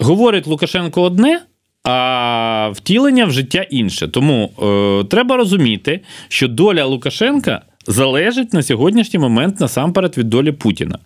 говорить 0.00 0.46
Лукашенко 0.46 1.02
одне 1.02 1.40
а 1.84 2.70
втілення 2.74 3.24
в 3.24 3.30
життя 3.30 3.62
інше. 3.70 4.08
Тому 4.08 4.50
е, 4.62 5.04
треба 5.04 5.36
розуміти, 5.36 6.00
що 6.28 6.48
доля 6.48 6.84
Лукашенка 6.84 7.62
залежить 7.86 8.52
на 8.52 8.62
сьогоднішній 8.62 9.18
момент 9.18 9.60
насамперед 9.60 10.18
від 10.18 10.28
долі 10.28 10.52
Путіна. 10.52 10.98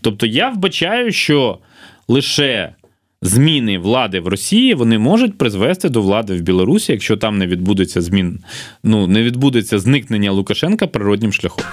Тобто 0.00 0.26
я 0.26 0.50
вбачаю, 0.50 1.12
що 1.12 1.58
лише 2.08 2.74
зміни 3.22 3.78
влади 3.78 4.20
в 4.20 4.28
Росії 4.28 4.74
вони 4.74 4.98
можуть 4.98 5.38
призвести 5.38 5.88
до 5.88 6.02
влади 6.02 6.36
в 6.36 6.40
Білорусі, 6.40 6.92
якщо 6.92 7.16
там 7.16 7.38
не 7.38 7.46
відбудеться 7.46 8.00
змін, 8.00 8.38
ну 8.84 9.06
не 9.06 9.22
відбудеться 9.22 9.78
зникнення 9.78 10.30
Лукашенка 10.30 10.86
природнім 10.86 11.32
шляхом. 11.32 11.64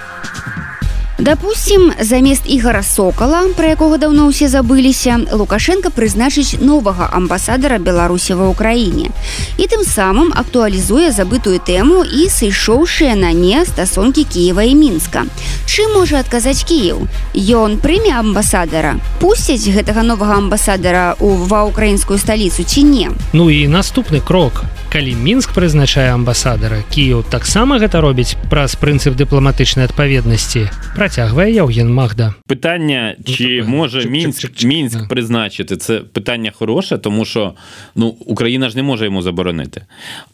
Дапусцім, 1.20 1.92
замест 2.00 2.42
ігора 2.46 2.82
сокала, 2.82 3.42
пра 3.52 3.74
якога 3.76 3.98
даўно 4.00 4.32
ўсе 4.32 4.48
забыліся, 4.48 5.20
Лукашенко 5.36 5.92
прызначыць 5.92 6.56
новага 6.64 7.12
амбасадара 7.12 7.76
Беларусі 7.76 8.40
ва 8.40 8.48
ўкраіне. 8.48 9.12
І 9.60 9.68
тым 9.68 9.84
самым 9.84 10.32
актуалізуе 10.32 11.12
забытую 11.12 11.60
тэму 11.60 12.08
і 12.08 12.24
сышоўшыя 12.32 13.20
на 13.20 13.36
не 13.36 13.60
стасункі 13.68 14.24
Киева 14.24 14.64
і 14.64 14.72
мінска. 14.72 15.28
Чым 15.68 15.92
можа 16.00 16.24
адказаць 16.24 16.64
Кіев? 16.64 17.04
Ён 17.36 17.76
прыме 17.76 18.16
амбасадара. 18.16 18.96
Пусцяць 19.20 19.68
гэтага 19.68 20.00
новага 20.00 20.40
амбасадара 20.40 21.20
ў 21.20 21.52
ва 21.52 21.68
ўкраінскую 21.68 22.16
сталіцу 22.16 22.64
ці 22.64 22.80
не. 22.88 23.12
Ну 23.36 23.52
і 23.52 23.68
наступны 23.68 24.24
крок 24.24 24.64
калі 24.90 25.14
мінск 25.14 25.54
прызначае 25.54 26.10
амбасадара 26.10 26.82
кіев 26.90 27.22
таксама 27.30 27.78
гэта 27.78 28.02
робіць 28.02 28.34
праз 28.50 28.74
прынцып 28.74 29.14
дыпламатычнай 29.14 29.86
адпаведнасці 29.86 30.66
працягвае 30.98 31.46
яўген 31.54 31.86
магда. 31.86 32.34
Пытання 32.50 33.14
чи 33.22 33.62
ну, 33.62 33.70
може 33.70 34.02
мінск 34.10 34.64
мінск 34.64 35.06
прызначити 35.08 35.76
це 35.76 35.98
питання 36.00 36.50
хороше 36.50 36.98
тому 36.98 37.24
що 37.24 37.54
ну 37.94 38.08
Україна 38.26 38.68
ж 38.68 38.76
не 38.76 38.82
може 38.82 39.04
йому 39.04 39.22
заборонити. 39.22 39.86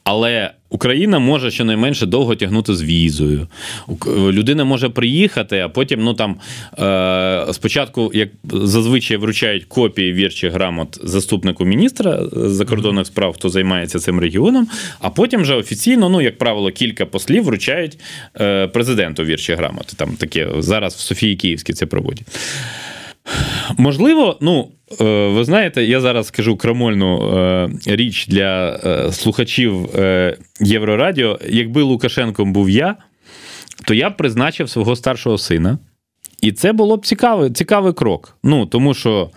Але 0.04 0.50
Україна 0.68 1.18
може 1.18 1.50
щонайменше 1.50 2.06
довго 2.06 2.34
тягнути 2.36 2.74
з 2.74 2.82
візою. 2.82 3.48
Людина 4.06 4.64
може 4.64 4.88
приїхати, 4.88 5.60
а 5.60 5.68
потім, 5.68 6.04
ну 6.04 6.14
там 6.14 6.36
е, 6.78 7.52
спочатку, 7.52 8.10
як 8.14 8.28
зазвичай 8.44 9.16
вручають 9.16 9.64
копії 9.64 10.12
вірчих 10.12 10.52
грамот 10.52 10.98
заступнику 11.02 11.64
міністра 11.64 12.20
закордонних 12.32 13.06
справ, 13.06 13.34
хто 13.34 13.48
займається 13.48 13.98
цим 13.98 14.20
регіоном, 14.20 14.68
а 15.00 15.10
потім 15.10 15.40
вже 15.42 15.54
офіційно, 15.54 16.08
ну 16.08 16.20
як 16.20 16.38
правило, 16.38 16.70
кілька 16.70 17.06
послів 17.06 17.44
вручають 17.44 17.98
е, 18.40 18.66
президенту 18.66 19.24
вірчі 19.24 19.54
грамоти. 19.54 19.92
Там 19.96 20.16
таке 20.16 20.48
зараз 20.58 20.94
в 20.94 20.98
Софії 20.98 21.36
Київській 21.36 21.72
це 21.72 21.86
проводять. 21.86 22.26
Можливо, 23.76 24.38
ну 24.40 24.68
е, 25.00 25.28
ви 25.28 25.44
знаєте, 25.44 25.84
я 25.84 26.00
зараз 26.00 26.26
скажу 26.26 26.56
крамольну 26.56 27.38
е, 27.38 27.68
річ 27.86 28.26
для 28.26 28.80
е, 28.84 29.12
слухачів 29.12 29.88
Єврорадіо. 30.60 31.38
Якби 31.48 31.82
Лукашенком 31.82 32.52
був 32.52 32.70
я, 32.70 32.96
то 33.84 33.94
я 33.94 34.10
б 34.10 34.16
призначив 34.16 34.70
свого 34.70 34.96
старшого 34.96 35.38
сина 35.38 35.78
І 36.40 36.52
це 36.52 36.72
було 36.72 36.96
б 36.96 37.06
цікавий 37.06 37.50
цікавий 37.50 37.92
крок. 37.92 38.36
Ну 38.44 38.66
тому 38.66 38.94
що 38.94 39.30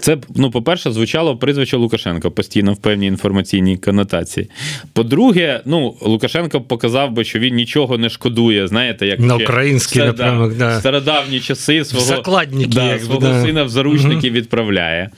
це 0.00 0.18
ну, 0.36 0.50
по-перше, 0.50 0.92
звучало 0.92 1.36
прізвище 1.36 1.76
Лукашенка 1.76 2.30
постійно 2.30 2.72
в 2.72 2.76
певній 2.76 3.06
інформаційній 3.06 3.76
конотації. 3.76 4.50
По-друге, 4.92 5.60
ну 5.64 5.94
Лукашенко 6.00 6.60
показав 6.60 7.12
би, 7.12 7.24
що 7.24 7.38
він 7.38 7.54
нічого 7.54 7.98
не 7.98 8.08
шкодує. 8.08 8.68
Знаєте, 8.68 9.06
як 9.06 9.20
на 9.20 9.36
український 9.36 10.02
напрямок, 10.02 10.54
да. 10.54 10.80
стародавні 10.80 11.40
часи 11.40 11.84
свого 11.84 12.06
Закладники, 12.06 12.70
да, 12.74 12.84
якби, 12.84 13.04
свого 13.04 13.20
да. 13.20 13.42
сина 13.42 13.64
в 13.64 13.68
заручники 13.68 14.28
угу. 14.28 14.36
відправляє. 14.36 15.10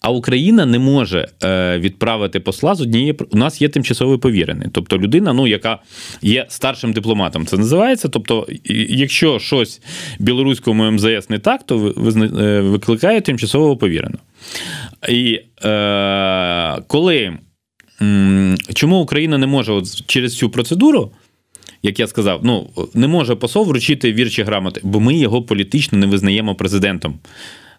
А 0.00 0.10
Україна 0.10 0.66
не 0.66 0.78
може 0.78 1.28
е, 1.44 1.78
відправити 1.78 2.40
посла 2.40 2.74
з 2.74 2.80
однієї. 2.80 3.18
У 3.30 3.36
нас 3.36 3.62
є 3.62 3.68
тимчасовий 3.68 4.18
повірений. 4.18 4.68
Тобто 4.72 4.98
людина, 4.98 5.32
ну 5.32 5.46
яка 5.46 5.78
є 6.22 6.46
старшим 6.48 6.92
дипломатом, 6.92 7.46
це 7.46 7.56
називається. 7.56 8.08
Тобто, 8.08 8.46
якщо 8.88 9.38
щось 9.38 9.80
білоруському 10.18 10.75
МЗС 10.84 11.30
не 11.30 11.38
так, 11.38 11.62
то 11.62 11.78
викликає 12.62 13.20
тимчасового 13.20 13.76
повіреного. 13.76 14.22
І 15.08 15.40
е, 15.64 16.82
коли 16.86 17.38
чому 18.74 19.00
Україна 19.00 19.38
не 19.38 19.46
може 19.46 19.72
от 19.72 20.06
через 20.06 20.36
цю 20.36 20.50
процедуру? 20.50 21.12
Як 21.82 22.00
я 22.00 22.06
сказав, 22.06 22.40
ну 22.42 22.70
не 22.94 23.08
може 23.08 23.34
посол 23.34 23.66
вручити 23.66 24.12
вірчі 24.12 24.42
грамоти, 24.42 24.80
бо 24.84 25.00
ми 25.00 25.16
його 25.16 25.42
політично 25.42 25.98
не 25.98 26.06
визнаємо 26.06 26.54
президентом 26.54 27.18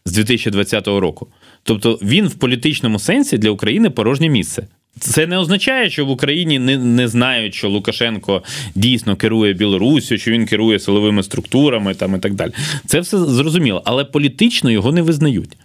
з 0.06 0.12
2020 0.12 0.88
року. 0.88 1.28
Тобто 1.64 2.00
він 2.02 2.28
в 2.28 2.36
політичному 2.36 3.00
сенсі 3.00 3.38
для 3.38 3.50
України 3.50 3.90
порожнє 3.90 4.30
місце. 4.30 4.68
Це 5.00 5.28
не 5.28 5.38
означає, 5.38 5.90
що 5.90 6.06
в 6.06 6.10
Україні 6.10 6.60
не 6.60 6.78
не 6.78 7.08
знають, 7.08 7.56
що 7.56 7.70
Лукашенко 7.70 8.44
дійсно 8.76 9.16
керує 9.16 9.54
Білоруссю, 9.54 10.18
що 10.18 10.32
він 10.32 10.46
керує 10.46 10.80
силовими 10.80 11.24
структурами 11.24 11.94
там 11.94 12.16
і 12.16 12.20
так 12.20 12.34
далі. 12.34 12.52
Це 12.86 13.00
все 13.00 13.18
зрозуміло, 13.18 13.82
але 13.86 14.06
політично 14.06 14.72
його 14.72 14.92
не 14.92 15.02
визнають. 15.02 15.58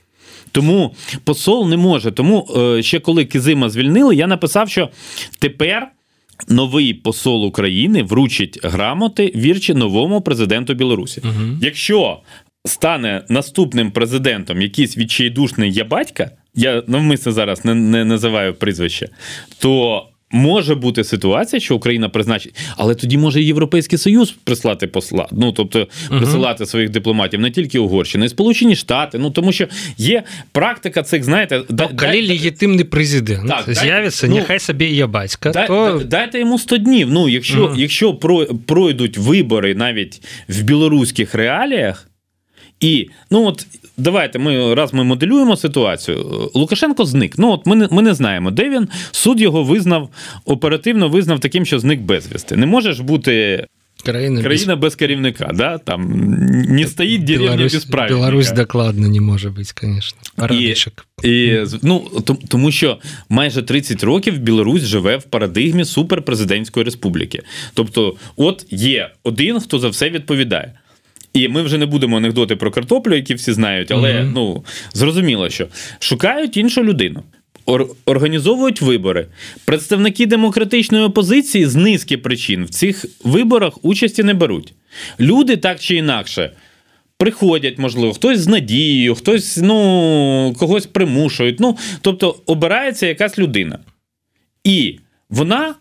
Тому 0.53 0.95
посол 1.25 1.69
не 1.69 1.77
може. 1.77 2.11
Тому 2.11 2.49
ще 2.81 3.01
коли 3.01 3.25
Кизима 3.25 3.71
звільнили, 3.71 4.17
я 4.17 4.27
написав, 4.27 4.71
що 4.71 4.89
тепер. 5.39 5.89
Новий 6.49 6.95
посол 6.95 7.45
України 7.45 8.03
вручить 8.03 8.61
грамоти 8.63 9.33
вірчі 9.37 9.75
новому 9.75 10.21
президенту 10.21 10.75
Білорусі. 10.75 11.21
Угу. 11.25 11.59
Якщо 11.61 12.21
стане 12.65 13.23
наступним 13.29 13.91
президентом 13.91 14.63
якийсь 14.63 14.99
відчайдушний 14.99 15.73
ябатька, 15.73 16.31
я 16.55 16.83
навмисно 16.87 17.33
зараз 17.33 17.65
не, 17.65 17.75
не 17.75 18.05
називаю 18.05 18.55
прізвище, 18.55 19.09
то. 19.59 20.09
Може 20.35 20.75
бути 20.75 21.05
ситуація, 21.05 21.61
що 21.61 21.77
Україна 21.77 22.09
призначить, 22.09 22.55
але 22.77 22.95
тоді 22.95 23.19
може 23.19 23.43
Європейський 23.43 23.99
Союз 23.99 24.31
прислати 24.31 24.87
посла. 24.87 25.29
Ну 25.33 25.53
тобто 25.53 25.89
присилати 26.09 26.67
своїх 26.67 26.91
дипломатів 26.91 27.41
не 27.41 27.51
тільки 27.51 27.79
Угорщина, 27.79 28.25
і 28.25 28.29
Сполучені 28.29 28.77
Штати. 28.77 29.19
Ну 29.19 29.31
тому 29.31 29.53
що 29.53 29.69
є 29.99 30.23
практика 30.53 31.03
цих, 31.03 31.25
знаєте, 31.25 31.63
да, 31.69 31.89
коли 31.89 32.29
легітимний 32.29 32.85
президент 32.85 33.49
так, 33.49 33.75
з'явиться, 33.75 34.29
ну, 34.29 34.35
нехай 34.35 34.59
собі 34.59 34.85
є 34.85 35.07
батька. 35.07 35.51
Дай, 35.51 35.67
то... 35.67 36.03
Дайте 36.05 36.39
йому 36.39 36.59
100 36.59 36.77
днів. 36.77 37.11
Ну, 37.11 37.29
якщо, 37.29 37.65
угу. 37.65 37.75
якщо 37.77 38.15
пройдуть 38.67 39.19
вибори 39.19 39.75
навіть 39.75 40.23
в 40.49 40.63
білоруських 40.63 41.35
реаліях. 41.35 42.09
І 42.83 43.09
ну 43.31 43.45
от 43.45 43.67
давайте 43.97 44.39
ми 44.39 44.75
раз 44.75 44.95
ми 44.95 45.05
моделюємо 45.05 45.57
ситуацію. 45.57 46.51
Лукашенко 46.55 47.05
зник. 47.05 47.39
Ну 47.39 47.51
от 47.51 47.67
ми 47.67 47.77
не 47.77 47.89
ми 47.91 48.03
не 48.03 48.15
знаємо, 48.15 48.51
де 48.51 48.71
він. 48.71 48.89
Суд 49.11 49.41
його 49.41 49.65
визнав 49.65 50.09
оперативно 50.45 51.09
визнав 51.09 51.41
таким, 51.41 51.67
що 51.67 51.79
зник 51.79 52.01
безвісти. 52.01 52.57
Не 52.57 52.67
може 52.67 52.93
ж 52.93 53.03
бути. 53.03 53.67
Країна, 54.05 54.43
Країна 54.43 54.77
без... 54.77 54.83
без 54.83 54.95
керівника, 54.95 55.51
да? 55.55 55.79
там 55.79 56.13
не 56.69 56.87
стоїть 56.87 57.25
деревня 57.25 57.57
без 57.57 57.85
правильника. 57.85 58.21
Білорусь 58.21 58.53
докладно 58.53 59.09
не 59.09 59.21
може 59.21 59.51
бути, 59.51 59.65
звісно. 59.65 60.19
Парадичок. 60.37 61.07
І, 61.23 61.31
і, 61.31 61.67
ну, 61.83 62.11
тому 62.49 62.71
що 62.71 62.99
майже 63.29 63.63
30 63.63 64.05
років 64.05 64.39
Білорусь 64.39 64.83
живе 64.83 65.17
в 65.17 65.23
парадигмі 65.23 65.85
суперпрезидентської 65.85 66.85
республіки. 66.85 67.43
Тобто, 67.75 68.17
от 68.37 68.67
є 68.71 69.11
один, 69.23 69.61
хто 69.61 69.79
за 69.79 69.89
все 69.89 70.11
відповідає. 70.11 70.73
І 71.35 71.49
ми 71.49 71.63
вже 71.63 71.79
не 71.79 71.87
будемо 71.87 72.17
анекдоти 72.17 72.57
про 72.57 72.71
картоплю, 72.71 73.15
які 73.15 73.35
всі 73.35 73.53
знають, 73.53 73.91
але 73.91 74.13
mm-hmm. 74.13 74.33
ну 74.35 74.65
зрозуміло, 74.93 75.51
що 75.51 75.67
шукають 75.99 76.57
іншу 76.57 76.85
людину. 76.85 77.23
Організовують 78.07 78.81
вибори. 78.81 79.27
Представники 79.65 80.27
демократичної 80.27 81.05
опозиції 81.05 81.67
з 81.67 81.75
низки 81.75 82.19
причин 82.19 82.65
в 82.65 82.71
цих 82.71 83.05
виборах 83.25 83.85
участі 83.85 84.23
не 84.23 84.35
беруть. 84.35 84.75
Люди 85.21 85.57
так 85.57 85.81
чи 85.81 85.97
інакше 85.97 86.51
приходять, 87.23 87.79
можливо, 87.79 88.13
хтось 88.13 88.39
з 88.39 88.49
надією, 88.49 89.15
хтось 89.15 89.57
ну, 89.57 90.55
когось 90.59 90.87
примушують. 90.87 91.61
Ну, 91.61 91.77
Тобто 92.01 92.37
обирається 92.47 93.07
якась 93.07 93.39
людина. 93.39 93.79
І 94.65 94.99
вона 95.31 95.75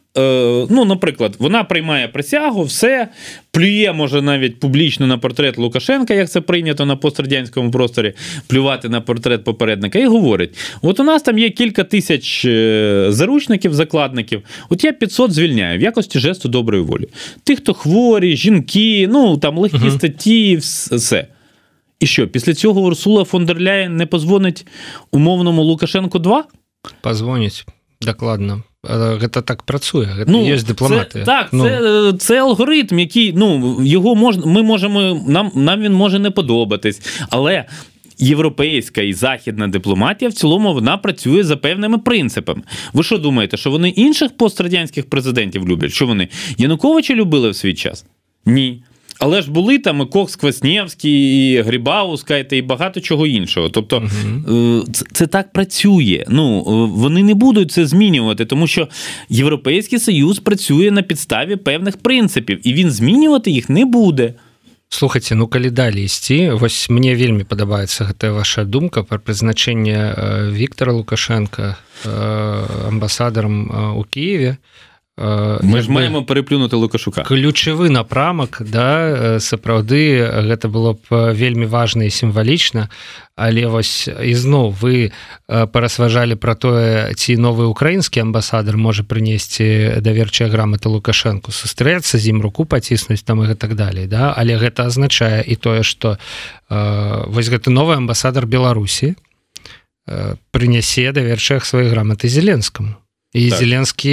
ну, 0.69 0.85
наприклад, 0.85 1.35
вона 1.39 1.63
приймає 1.63 2.07
присягу, 2.07 2.63
все 2.63 3.07
плює, 3.51 3.93
може 3.95 4.21
навіть 4.21 4.59
публічно 4.59 5.07
на 5.07 5.17
портрет 5.17 5.57
Лукашенка, 5.57 6.13
як 6.13 6.29
це 6.29 6.41
прийнято 6.41 6.85
на 6.85 6.95
пострадянському 6.95 7.71
просторі, 7.71 8.13
плювати 8.47 8.89
на 8.89 9.01
портрет 9.01 9.43
попередника, 9.43 9.99
і 9.99 10.05
говорить: 10.05 10.57
от 10.81 10.99
у 10.99 11.03
нас 11.03 11.21
там 11.21 11.37
є 11.37 11.49
кілька 11.49 11.83
тисяч 11.83 12.45
е, 12.45 13.05
заручників, 13.09 13.73
закладників, 13.73 14.43
от 14.69 14.83
я 14.83 14.91
500 14.91 15.31
звільняю 15.31 15.79
в 15.79 15.81
якості 15.81 16.19
жесту 16.19 16.49
доброї 16.49 16.83
волі. 16.83 17.07
Ті, 17.43 17.55
хто 17.55 17.73
хворі, 17.73 18.37
жінки, 18.37 19.07
ну 19.11 19.37
там 19.37 19.57
легкі 19.57 19.77
угу. 19.77 19.91
статті, 19.91 20.55
все. 20.55 21.27
І 21.99 22.05
що, 22.05 22.27
після 22.27 22.53
цього 22.53 22.81
Урсула 22.81 23.23
фон 23.23 23.45
дер 23.45 23.61
Ляєн 23.61 23.95
не 23.95 24.05
позвонить 24.05 24.65
умовному 25.11 25.63
Лукашенку 25.63 26.19
2? 26.19 26.43
Позвонить, 27.01 27.65
докладно 28.01 28.63
гэта 28.82 29.42
так 29.42 29.62
працуе 29.62 30.06
гэта 30.06 30.30
ну, 30.30 30.44
есть 30.44 30.66
дыпламаты 30.66 31.12
це, 31.12 31.24
так 31.24 31.48
ну. 31.52 31.64
це 31.64 32.12
це 32.18 32.40
алгоритм 32.40 32.98
який 32.98 33.32
ну 33.32 33.78
його 33.82 34.14
можна 34.14 34.46
ми 34.46 34.62
можемо 34.62 35.24
нам 35.28 35.50
нам 35.54 35.80
він 35.80 35.92
може 35.92 36.18
не 36.18 36.30
подобатись 36.30 37.00
але 37.30 37.64
європейська 38.18 39.02
і 39.02 39.12
західна 39.12 39.68
дипломатія 39.68 40.28
в 40.28 40.32
цілому 40.32 40.74
вона 40.74 40.96
працює 40.96 41.42
за 41.42 41.56
певними 41.56 41.98
принципами 41.98 42.62
ви 42.92 43.02
що 43.02 43.18
думаєте 43.18 43.56
що 43.56 43.70
вони 43.70 43.88
інших 43.88 44.36
пострадянських 44.36 45.10
президентів 45.10 45.68
люблять 45.68 45.92
що 45.92 46.06
вони 46.06 46.28
Януковича 46.58 47.14
любили 47.14 47.50
в 47.50 47.56
свій 47.56 47.74
час 47.74 48.06
ні 48.46 48.82
але 49.20 49.42
ж 49.42 49.50
були 49.50 49.78
там 49.78 50.00
і 50.00 50.06
Кокс 50.06 50.36
Кваснєвський, 50.36 51.52
і 51.52 51.62
Грибауска, 51.62 52.36
і 52.38 52.62
багато 52.62 53.00
чого 53.00 53.26
іншого. 53.26 53.68
Тобто 53.68 53.96
угу. 53.96 54.84
це, 54.92 55.04
це 55.12 55.26
так 55.26 55.52
працює. 55.52 56.24
Ну 56.28 56.58
е, 56.58 56.62
вони 56.98 57.22
не 57.22 57.34
будуть 57.34 57.72
це 57.72 57.86
змінювати, 57.86 58.44
тому 58.44 58.66
що 58.66 58.88
Європейський 59.28 59.98
Союз 59.98 60.38
працює 60.38 60.90
на 60.90 61.02
підставі 61.02 61.56
певних 61.56 61.96
принципів, 61.96 62.60
і 62.68 62.72
він 62.72 62.90
змінювати 62.90 63.50
їх 63.50 63.68
не 63.70 63.84
буде. 63.84 64.34
Слухайте, 64.88 65.34
ну 65.34 65.46
калі 65.46 65.70
далі 65.70 66.04
ісці 66.04 66.50
вось 66.50 66.90
мне 66.90 67.16
вельмі 67.16 67.42
падабаецца 67.44 68.06
гэтая 68.06 68.30
ваша 68.30 68.62
думка 68.62 69.02
пра 69.02 69.18
прызначэнне 69.18 70.14
Віктора 70.54 70.92
Лукашенко 70.92 71.74
амбасадарам 72.86 73.98
у 73.98 74.04
Киеве 74.04 74.56
Мы 75.61 75.81
ж 75.81 75.91
маємо 75.91 76.23
переплюнути 76.23 76.75
лукашука. 76.75 77.23
ключавы 77.23 77.89
напрамак 77.89 78.61
да 78.65 79.37
сапраўды 79.39 80.25
гэта 80.49 80.67
было 80.67 80.97
б 80.97 81.33
вельмі 81.33 81.65
важна 81.65 82.03
і 82.03 82.09
сімвалічна. 82.09 82.89
Але 83.35 83.65
вось 83.65 84.09
ізноў 84.09 84.73
вы 84.81 85.11
парасважалі 85.47 86.35
про 86.35 86.55
тое 86.55 87.13
ці 87.13 87.37
новы 87.37 87.65
украінскі 87.69 88.21
амбасадар 88.21 88.77
можа 88.77 89.03
прынесці 89.03 90.01
даверчая 90.01 90.49
грамата 90.49 90.89
лукашэнку 90.89 91.51
сустрэцца 91.51 92.17
з 92.17 92.33
ім 92.33 92.41
руку 92.41 92.65
паціснуць 92.65 93.23
там 93.23 93.43
і 93.45 93.55
так 93.55 93.75
далей 93.75 94.07
да. 94.07 94.33
Але 94.37 94.57
гэта 94.57 94.89
азначае 94.89 95.43
і 95.45 95.55
тое 95.55 95.83
что 95.83 96.17
вось 96.69 97.49
гэты 97.49 97.69
новы 97.69 97.93
амбасадар 97.95 98.45
беларусі 98.45 99.15
прынясе 100.51 101.11
даверчаях 101.11 101.65
сваёй 101.65 101.89
граматы 101.89 102.27
зеленскаму 102.27 102.97
і 103.33 103.49
так. 103.49 103.59
зеленскі 103.59 104.11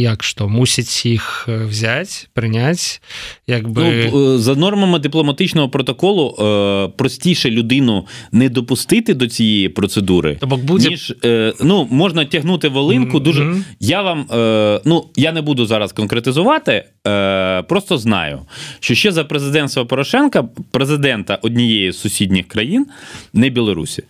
як 0.00 0.22
што 0.22 0.48
мусіць 0.48 1.06
іх 1.06 1.48
взять 1.48 2.30
прыняць 2.34 3.02
як 3.46 3.68
бы 3.68 4.10
ну, 4.12 4.38
за 4.38 4.54
нормами 4.54 4.98
дипломатичного 4.98 5.68
протоколу 5.68 6.36
е, 6.38 6.88
простіше 6.96 7.50
людину 7.50 8.06
не 8.32 8.48
допустити 8.48 9.14
до 9.14 9.26
цієї 9.26 9.68
процедури 9.68 10.38
бок 10.42 10.60
буде 10.60 10.88
ніж 10.88 11.14
е, 11.24 11.52
ну 11.60 11.88
можна 11.90 12.24
тягнути 12.24 12.68
волинку 12.68 13.18
mm-hmm. 13.18 13.22
дуже 13.22 13.54
я 13.80 14.02
вам 14.02 14.20
е, 14.32 14.80
ну 14.84 15.06
я 15.16 15.32
не 15.32 15.42
буду 15.42 15.66
зараз 15.66 15.92
конкретизувати 15.92 16.84
е, 17.06 17.62
просто 17.62 17.98
знаю 17.98 18.40
що 18.80 18.94
ще 18.94 19.12
за 19.12 19.24
президентства 19.24 19.84
Порошенка 19.84 20.42
президента 20.70 21.38
однієї 21.42 21.92
з 21.92 21.98
сусідніх 21.98 22.48
країн 22.48 22.86
не 23.32 23.48
Білорусі 23.48 24.02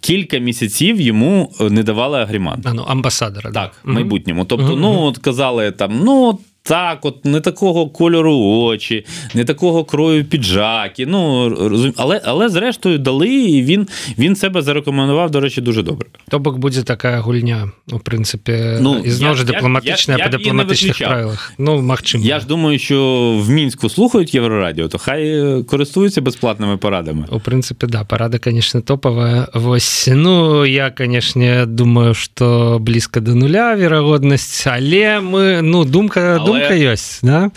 кілька 0.00 0.38
місяців 0.38 1.00
йому 1.00 1.52
не 1.60 1.82
давали 1.82 2.18
агрімант. 2.18 2.66
А, 2.66 2.72
ну, 2.72 2.82
амбасадора. 2.82 3.50
Так, 3.50 3.72
в 3.84 3.88
майбутньому. 3.88 4.44
Тобто, 4.44 4.66
угу. 4.66 4.76
ну 4.76 5.00
от 5.00 5.18
казали 5.18 5.70
там, 5.70 6.00
ну 6.04 6.38
так 6.65 7.05
от 7.05 7.25
не 7.25 7.41
такого 7.41 7.89
кольору 7.89 8.37
очі 8.37 9.05
не 9.33 9.45
такого 9.45 9.83
крою 9.83 10.25
піджаки 10.25 11.05
ну 11.05 11.49
розум... 11.49 11.93
але 11.97 12.21
але 12.25 12.49
зрештою 12.49 12.97
дали 12.97 13.29
і 13.29 13.63
він 13.63 13.87
він 14.17 14.35
себе 14.35 14.61
зарекомендував 14.61 15.31
до 15.31 15.39
речі 15.39 15.61
дуже 15.61 15.83
добре 15.83 16.07
то 16.29 16.39
бок 16.39 16.57
будзе 16.57 16.83
такая 16.83 17.21
гульня 17.21 17.71
у 17.91 17.97
прынцыпе 17.97 18.79
ну 18.81 18.97
ізноў 18.97 19.35
же 19.35 19.45
дыпламатычная 19.45 20.17
па 20.17 20.29
дыпламатычных 20.33 20.97
правілах 20.97 21.53
ну 21.57 21.81
Мачым 21.81 22.21
я 22.21 22.39
ж 22.39 22.47
думаю 22.47 22.79
що 22.79 22.97
в 23.45 23.49
мінску 23.49 23.89
слухаюць 23.89 24.35
еўрарадіо 24.35 24.87
то 24.87 24.97
хай 24.97 25.63
користуюцца 25.69 26.21
бясплатнымі 26.21 26.77
парадамі 26.77 27.29
у 27.29 27.37
прынцыпе 27.37 27.85
да 27.87 28.03
парада 28.03 28.39
конечно 28.39 28.81
топавая 28.81 29.47
вось 29.53 30.09
ну 30.11 30.65
я 30.65 30.89
канешне 30.89 31.65
думаю 31.65 32.13
что 32.13 32.77
блізка 32.81 33.19
до 33.19 33.35
нуля 33.35 33.75
верагоднасць 33.75 34.65
але 34.67 35.21
мы 35.21 35.61
ну 35.61 35.85
думка 35.85 36.41
але... 36.41 36.48
Думка 36.50 36.74
ёсць 36.74 37.20
да? 37.22 37.50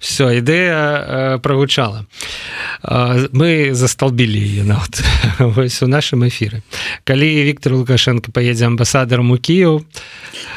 Все 0.00 0.38
ідэя 0.38 1.38
прогучала 1.42 2.06
мы 2.82 3.70
засталбілі 3.72 4.38
ее 4.38 4.64
нават 4.64 5.02
вось 5.38 5.82
у 5.82 5.86
нашым 5.86 6.26
эфиры 6.28 6.62
калі 7.04 7.28
Віктор 7.44 7.74
лукашенко 7.74 8.32
поедзе 8.32 8.66
амбасадарам 8.66 9.30
у 9.30 9.38
Кіў 9.38 9.84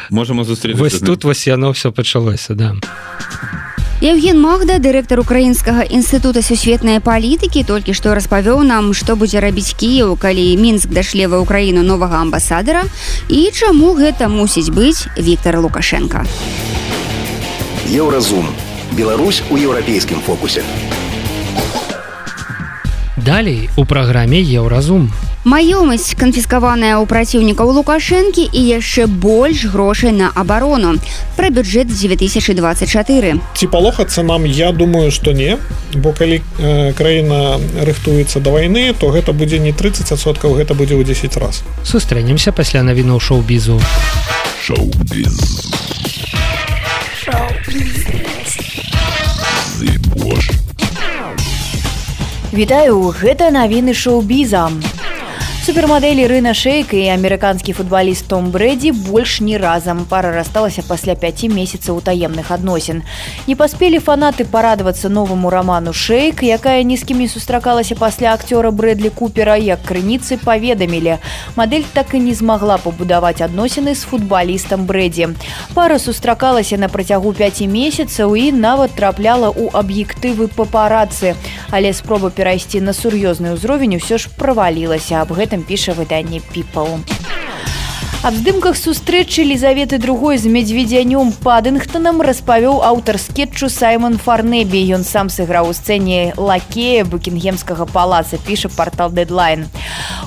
можем 0.09 0.43
зустріць 0.43 0.77
вось 0.77 0.99
тут 0.99 1.23
вось 1.23 1.47
яно 1.47 1.71
все 1.71 1.91
пачалося 1.91 2.53
да. 2.55 2.75
Евген 4.01 4.39
Магда, 4.41 4.79
дырэктар 4.81 5.19
украінскага 5.21 5.83
інстытута 5.85 6.41
сусветнай 6.41 6.97
палітыкі, 7.05 7.61
толькі 7.61 7.93
што 7.93 8.17
распавёў 8.17 8.65
нам, 8.65 8.97
што 8.97 9.13
будзе 9.13 9.37
рабіць 9.45 9.77
Кіяў, 9.77 10.17
калі 10.17 10.57
мінск 10.57 10.89
дашле 10.89 11.29
ва 11.29 11.37
ўкраіну 11.45 11.85
новага 11.85 12.25
амбасадара 12.25 12.81
і 13.29 13.45
чаму 13.53 13.93
гэта 13.93 14.25
мусіць 14.25 14.73
быць 14.73 15.05
Віктор 15.21 15.61
Лукашенко. 15.61 16.25
Еўразум. 17.91 18.47
Беларусь 18.93 19.43
у 19.49 19.57
еўрапейскім 19.57 20.21
фокусе. 20.21 20.63
Далей 23.17 23.69
у 23.75 23.83
праграме 23.83 24.39
Еўразум. 24.39 25.11
Маёмасць 25.43 26.15
канфіскаваная 26.15 26.95
ў 26.95 27.03
праціўнікаў 27.03 27.67
лукашэнкі 27.75 28.47
і 28.47 28.61
яшчэ 28.79 29.11
больш 29.11 29.65
грошай 29.75 30.15
на 30.15 30.31
абарону 30.31 30.95
пра 31.35 31.51
бюджэт 31.51 31.91
2024 31.91 33.35
ці 33.59 33.67
палохацца 33.67 34.23
нам 34.23 34.47
я 34.47 34.71
думаю 34.71 35.11
что 35.11 35.33
не 35.35 35.57
бо 35.91 36.13
калі 36.15 36.39
э, 36.39 36.93
краіна 36.93 37.59
рыхтуецца 37.83 38.39
да 38.39 38.55
вайны 38.55 38.93
то 38.95 39.11
гэта 39.11 39.33
будзе 39.33 39.59
не 39.59 39.75
30соткаў 39.75 40.55
гэта 40.55 40.79
будзе 40.79 40.95
ў 40.95 41.03
10 41.03 41.35
раз 41.43 41.65
сустрэнемся 41.83 42.55
пасля 42.55 42.87
навіну 42.87 43.19
шоу-бізу 43.19 43.81
Вітаю 52.53 53.11
гэта 53.15 53.47
навіны 53.55 53.93
шоу-бізам 53.95 54.81
супермадэлі 55.61 56.23
рына 56.25 56.55
шейка 56.57 56.97
і 56.97 57.03
амерыканскі 57.13 57.75
футбаліст 57.77 58.25
том 58.25 58.47
брэдзі 58.49 58.91
больш 58.97 59.35
не 59.45 59.59
разам 59.61 60.07
пара 60.09 60.31
рассталася 60.33 60.81
пасля 60.81 61.13
5 61.13 61.53
месяцаў 61.53 61.99
таемных 62.01 62.49
адносін 62.49 63.03
не 63.45 63.53
паспелі 63.53 63.99
фанаты 64.01 64.41
парадавацца 64.49 65.11
новаму 65.13 65.51
раману 65.53 65.93
шейк 65.93 66.41
якая 66.41 66.81
ні 66.81 66.97
з 66.97 67.05
кімі 67.05 67.27
сустракалася 67.29 67.93
пасля 67.93 68.33
акцёра 68.33 68.71
брэдлі 68.71 69.13
купера 69.13 69.53
як 69.53 69.85
крыніцы 69.85 70.41
паведамілі 70.41 71.19
мадэль 71.53 71.85
так 71.93 72.17
і 72.17 72.23
не 72.25 72.33
змагла 72.33 72.79
пабудаваць 72.81 73.45
адносіны 73.45 73.93
з 73.93 74.01
футбалістам 74.01 74.89
брэдзі 74.89 75.29
пара 75.77 76.01
сустракалася 76.01 76.81
на 76.81 76.89
працягу 76.89 77.37
5 77.37 77.61
месяцаў 77.69 78.33
і 78.33 78.49
нават 78.49 78.97
трапляла 78.97 79.53
ў 79.53 79.69
аб'ектывы 79.77 80.49
папарацы 80.49 81.37
але 81.69 81.93
спроба 81.93 82.33
перайсці 82.33 82.81
на 82.81 82.97
сур'ёзны 82.97 83.53
ўзровень 83.53 84.01
усё 84.01 84.17
ж 84.17 84.25
правалілася 84.41 85.21
аб 85.21 85.37
гэтым 85.51 85.67
піша 85.67 85.91
выданне 85.91 86.39
піпал. 86.39 86.87
Аб 88.21 88.35
здымках 88.37 88.77
сустрэчы 88.77 89.41
лізаветы 89.41 89.97
другой 89.97 90.37
з 90.37 90.45
медзведзянём 90.45 91.33
падынгтонам 91.41 92.21
распавёў 92.21 92.85
аўтар 92.85 93.17
скетчу 93.17 93.65
саймон 93.65 94.21
фарнебі 94.21 94.77
ён 94.93 95.01
сам 95.01 95.25
сыграў 95.33 95.69
у 95.69 95.73
сцэне 95.73 96.37
лакея 96.37 97.01
букінгемскага 97.01 97.89
палаца 97.89 98.37
піша 98.37 98.69
портал 98.69 99.09
дедлайн 99.09 99.65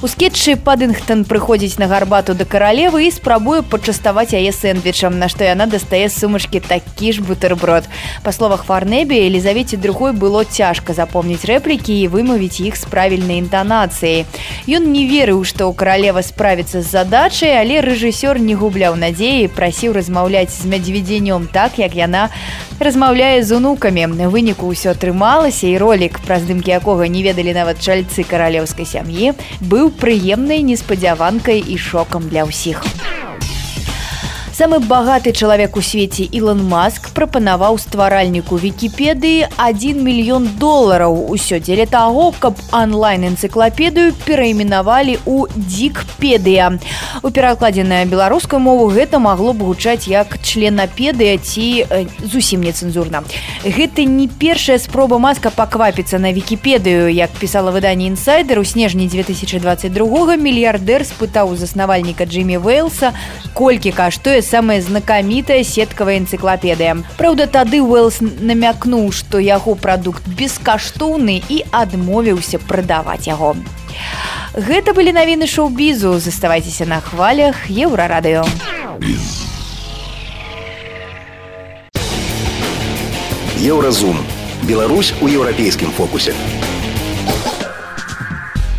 у 0.03 0.11
скетчы 0.11 0.57
падынгтон 0.59 1.23
прыходзіць 1.23 1.79
на 1.79 1.87
гарбату 1.87 2.35
да 2.35 2.43
каралевы 2.43 3.07
і 3.07 3.13
спрабуе 3.15 3.63
пачаставаць 3.63 4.35
яе 4.35 4.51
сэндвічам 4.51 5.15
на 5.23 5.31
што 5.31 5.47
яна 5.47 5.71
дастае 5.71 6.11
сумашкі 6.11 6.59
такі 6.67 7.15
ж 7.15 7.23
бутэрброд 7.23 7.87
па 8.27 8.35
словах 8.35 8.67
фарнебі 8.67 9.15
елізавеце 9.15 9.79
другой 9.79 10.19
было 10.19 10.43
цяжка 10.43 10.99
запомніць 10.99 11.47
рэплікі 11.47 11.95
і 11.95 12.11
вымавіць 12.11 12.59
іх 12.59 12.75
з 12.75 12.91
правільнай 12.91 13.39
інтанацыяй. 13.39 14.27
Ён 14.67 14.91
не 14.91 15.07
верыў 15.07 15.47
што 15.47 15.71
каралева 15.71 16.27
справіцца 16.27 16.83
з 16.83 16.91
задачай 16.91 17.55
але 17.55 17.84
рэжысёр 17.85 18.40
не 18.40 18.55
губляў 18.57 18.97
надзеі 18.97 19.53
прасіў 19.53 19.92
размаўляць 19.92 20.51
з 20.57 20.66
мядзведзенём 20.73 21.49
так 21.53 21.79
як 21.79 21.94
яна 21.94 22.31
размаўляе 22.81 23.42
з 23.44 23.57
унукамі. 23.57 24.07
На 24.16 24.29
выніку 24.33 24.68
ўсё 24.73 24.97
атрымалася 24.97 25.68
і 25.68 25.79
ролик 25.79 26.20
пра 26.27 26.40
здымкі 26.40 26.75
якога 26.81 27.09
не 27.09 27.23
ведалі 27.23 27.55
нават 27.55 27.79
чальцы 27.79 28.25
каралеўскай 28.25 28.88
сям'і 28.88 29.37
быў 29.61 29.92
прыемнай 29.92 30.64
неспадзяванкай 30.66 31.61
і 31.61 31.77
шокам 31.79 32.29
для 32.29 32.49
ўсіх 32.49 32.83
самы 34.55 34.79
багаты 34.79 35.33
чалавек 35.33 35.77
у 35.77 35.83
свеце 35.83 36.23
Ілон 36.31 36.62
Маск 36.71 37.11
прапанаваў 37.11 37.75
стваральніку 37.75 38.55
вікіпедыі 38.55 39.51
1 39.59 39.99
мільён 39.99 40.47
долараў. 40.62 41.27
Усё 41.27 41.59
дзеля 41.59 41.87
таго 41.90 42.31
каб 42.38 42.55
онлайн-энцыклапедыю 42.71 44.14
перайменавалі 44.23 45.19
у 45.27 45.51
дзікпедыя 45.51 46.79
у 47.23 47.31
перакладзе 47.31 47.83
на 47.83 48.05
беларускую 48.07 48.61
мову 48.62 48.87
гэта 48.95 49.19
магло 49.19 49.53
б 49.59 49.67
гучаць 49.67 50.07
як 50.07 50.38
членапедыя 50.38 51.35
ці 51.38 51.87
э, 51.90 52.07
зусім 52.23 52.62
нецэнзурна. 52.62 53.27
Гэта 53.67 54.07
не 54.07 54.29
першая 54.29 54.79
спроба 54.79 55.19
маска 55.19 55.51
паквапіцца 55.51 56.23
на 56.23 56.31
вікіпедыю. 56.31 57.11
Як 57.11 57.35
пісала 57.43 57.75
выданне 57.75 58.07
інсайдер 58.07 58.62
у 58.62 58.64
снежні 58.64 59.11
2022 59.11 60.37
мільярдэр 60.38 61.03
спытаў 61.03 61.57
заснавальніка 61.59 62.23
Джиммі 62.25 62.62
Вейлса 62.62 63.19
колькі 63.55 63.90
каштуе 63.90 64.44
самая 64.45 64.81
знакамітая 64.85 65.65
сеткавая 65.65 66.21
энцыклапедыя. 66.21 67.01
Праўда, 67.19 67.49
тады 67.49 67.81
Уэлс 67.81 68.21
намякнуў, 68.21 69.11
што 69.11 69.41
яго 69.41 69.75
прадукт 69.75 70.29
бескаштоўны 70.29 71.41
і 71.49 71.65
адмовіўся 71.73 72.61
прадаваць 72.61 73.27
яго. 73.27 73.57
Гэта 74.55 74.95
былі 74.95 75.17
навіны 75.17 75.49
шоу-бізу, 75.51 76.21
заставайцеся 76.21 76.87
на 76.87 77.01
хвалях 77.01 77.67
еўрарадыё. 77.67 78.45
Еўразум. 83.65 84.19
Беларусь 84.63 85.13
у 85.21 85.29
еўрапейскім 85.29 85.91
фокусе. 85.91 86.35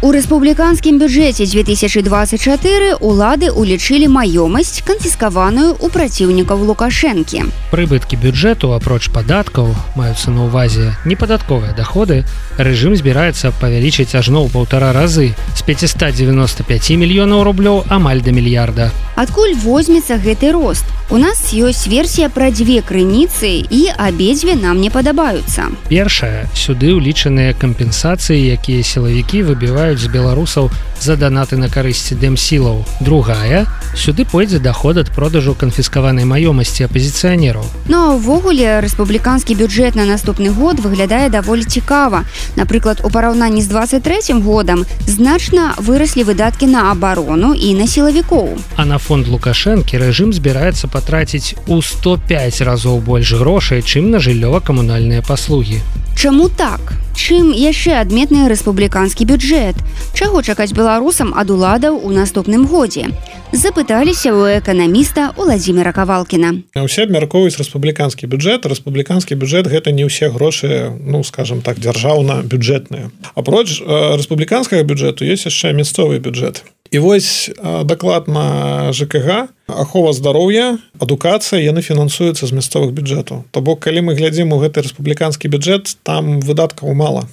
У 0.04 0.12
рэспубліканскім 0.12 1.00
бюджэце 1.00 1.48
2024 1.48 3.00
улады 3.00 3.48
улічылі 3.48 4.12
маёмасць 4.12 4.84
канфіскаваную 4.84 5.80
ў 5.80 5.88
праціўнікаў 5.88 6.68
лукашэнкі. 6.68 7.48
Прыбыткі 7.72 8.20
бюджэту 8.20 8.76
апроч 8.76 9.08
падаткаў 9.16 9.72
маюцца 9.96 10.36
на 10.36 10.52
ўвазе 10.52 10.92
непадатковыя 11.08 11.72
даходы. 11.72 12.28
Рэжым 12.60 13.00
збіраецца 13.00 13.56
павялічыць 13.56 14.12
ажно 14.20 14.44
ў 14.44 14.52
паўтара 14.52 14.92
разы 14.92 15.32
з 15.56 15.62
595 15.64 16.68
мільёнаў 17.00 17.48
рублёў 17.48 17.88
амаль 17.88 18.20
да 18.20 18.36
мільярда. 18.36 18.92
Адкуль 19.16 19.56
возьмецца 19.56 20.20
гэты 20.20 20.52
рост? 20.52 20.84
У 21.08 21.18
нас 21.18 21.54
ёсць 21.54 21.88
версія 21.88 22.28
пра 22.34 22.52
дзве 22.52 22.82
крыніцы 22.82 23.64
і 23.64 23.82
абедзве 23.96 24.60
нам 24.60 24.82
не 24.82 24.90
падабаюцца. 24.90 25.72
Першая 25.88 26.50
сюды 26.58 26.92
ўлічаныя 26.98 27.54
кампенсацыі, 27.54 28.42
якія 28.58 28.82
сілавікі 28.82 29.46
выбіваюць 29.46 29.85
з 29.94 30.10
беларусаў 30.10 30.74
за 30.98 31.14
данаты 31.16 31.58
на 31.62 31.70
карысці 31.70 32.18
дэмсілаў. 32.18 32.82
Другая 33.06 33.70
сюды 33.94 34.26
пойдзе 34.26 34.60
даход 34.60 34.98
ад 34.98 35.14
продажу 35.14 35.54
канфіскаванай 35.54 36.26
маёмасці 36.26 36.90
апазіцыянераў. 36.90 37.62
Ну 37.86 38.18
увогуле 38.18 38.82
рэспубліканскі 38.82 39.54
бюджэт 39.54 39.94
на 39.96 40.10
наступны 40.10 40.50
год 40.50 40.82
выглядае 40.82 41.30
даволі 41.30 41.64
цікава. 41.64 42.26
Напрыклад, 42.56 43.06
у 43.06 43.10
параўнанні 43.10 43.62
з 43.62 43.68
23 43.68 44.42
годам 44.42 44.86
значна 45.06 45.76
выраслі 45.78 46.26
выдаткі 46.26 46.66
на 46.66 46.92
абарону 46.92 47.54
і 47.54 47.74
на 47.78 47.86
сілавікоў. 47.86 48.58
А 48.76 48.86
на 48.86 48.98
фонд 48.98 49.28
лукашэнкі 49.28 50.02
рэжым 50.02 50.34
збіраецца 50.34 50.88
патраціць 50.88 51.56
у 51.68 51.82
105 51.82 52.62
разоў 52.62 53.00
больш 53.00 53.34
грошай, 53.34 53.86
чым 53.86 54.10
на 54.10 54.18
жыллёва-камунальныя 54.18 55.22
паслугі. 55.22 55.84
Чаму 56.16 56.48
так? 56.50 56.80
Чым 57.16 57.52
яшчэ 57.52 58.00
адметны 58.00 58.48
рэспубліканскі 58.48 59.28
бюджэт? 59.28 59.76
Чаго 60.16 60.40
чакаць 60.40 60.72
беларусам 60.72 61.36
ад 61.36 61.52
уладаў 61.52 62.00
у 62.00 62.12
наступным 62.12 62.68
годзе? 62.68 63.12
Запыталіся 63.52 64.32
у 64.36 64.48
эканаміста 64.48 65.36
Владзіміра 65.36 65.92
Кавалкіна. 65.92 66.64
Усе 66.76 67.04
абмяркоўваюць 67.04 67.60
рэспубліканскі 67.60 68.28
бюджэт. 68.28 68.68
рэспубліканскі 68.68 69.36
бюджэт 69.36 69.68
гэта 69.68 69.92
не 69.92 70.08
ўсе 70.08 70.32
грошы, 70.32 70.96
ну 71.04 71.24
скажем 71.24 71.62
так, 71.62 71.80
дзяржаўна 71.80 72.44
бюджэтныя. 72.48 73.12
Апроч 73.36 73.84
рэспубліканскага 73.84 74.84
бюджэту 74.84 75.28
ёсць 75.28 75.48
яшчэ 75.48 75.76
мясцовы 75.76 76.20
бюджэт. 76.20 76.64
І 76.92 77.00
вось 77.00 77.52
даклад 77.60 78.28
на 78.28 78.92
ЖКГ 78.92 79.52
ахова 79.68 80.14
здароўя 80.14 80.78
адукацыя 81.00 81.62
яны 81.62 81.82
фінансуюцца 81.82 82.46
з 82.46 82.52
мясцовых 82.54 82.94
бюджэтаў. 82.94 83.46
То 83.52 83.62
бок 83.62 83.82
калі 83.86 84.06
мы 84.06 84.16
глядзім 84.16 84.54
у 84.54 84.62
гэты 84.62 84.86
рэспубліканскі 84.86 85.50
бюджэт 85.50 85.98
там 86.04 86.40
выдаткаў 86.40 86.94
мала. 86.94 87.26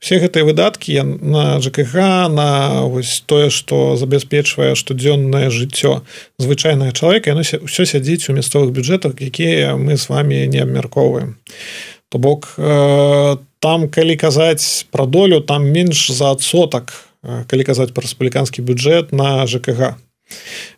Все 0.00 0.18
гэтыя 0.18 0.44
выдаткі 0.44 1.02
на 1.22 1.60
ЖКГ 1.60 2.28
на 2.28 2.82
вось 2.90 3.22
тое 3.26 3.50
што 3.50 3.96
забяспечвае 3.96 4.74
штодзённае 4.74 5.50
жыццё 5.50 6.02
звычайнага 6.38 6.92
чалавека 6.92 7.30
яно 7.30 7.46
ўсё 7.46 7.82
сядзіць 7.86 8.28
у 8.28 8.36
мясцовых 8.36 8.74
бюджэтах 8.74 9.18
якія 9.20 9.78
мы 9.78 9.96
з 9.96 10.08
вами 10.08 10.46
не 10.46 10.58
абмяркоўваем. 10.58 11.38
То 12.10 12.18
бок 12.18 12.54
там 12.56 13.88
калі 13.88 14.14
казаць 14.16 14.86
пра 14.90 15.06
долю 15.06 15.40
там 15.40 15.66
менш 15.66 16.10
за 16.10 16.34
адсотак 16.34 16.92
то 16.92 17.14
калі 17.48 17.64
казаць 17.64 17.92
пра 17.96 18.04
рэспубліканскі 18.04 18.60
бюджэт 18.60 19.12
на 19.12 19.46
ЖКГ 19.48 19.96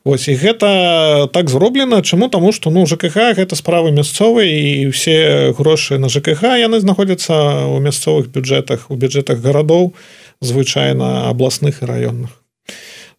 Вось 0.04 0.28
і 0.28 0.34
гэта 0.34 1.28
так 1.32 1.50
зроблена. 1.50 2.02
Чаму? 2.02 2.28
Таму 2.28 2.52
што 2.52 2.70
ну 2.70 2.86
ЖКХ 2.86 3.34
гэта 3.34 3.56
справы 3.56 3.90
мясцовыя 3.90 4.46
і 4.46 4.90
ўсе 4.90 5.52
грошы 5.58 5.98
на 5.98 6.08
ЖКХ 6.08 6.58
яны 6.60 6.80
знаходзяцца 6.80 7.68
ў 7.70 7.82
мясцовых 7.82 8.30
бюджэтах 8.30 8.90
у 8.90 8.96
бюджэтах 8.96 9.42
гарадоў 9.42 9.94
звычайна 10.40 11.28
абласных 11.30 11.82
і 11.82 11.90
раённых. 11.90 12.30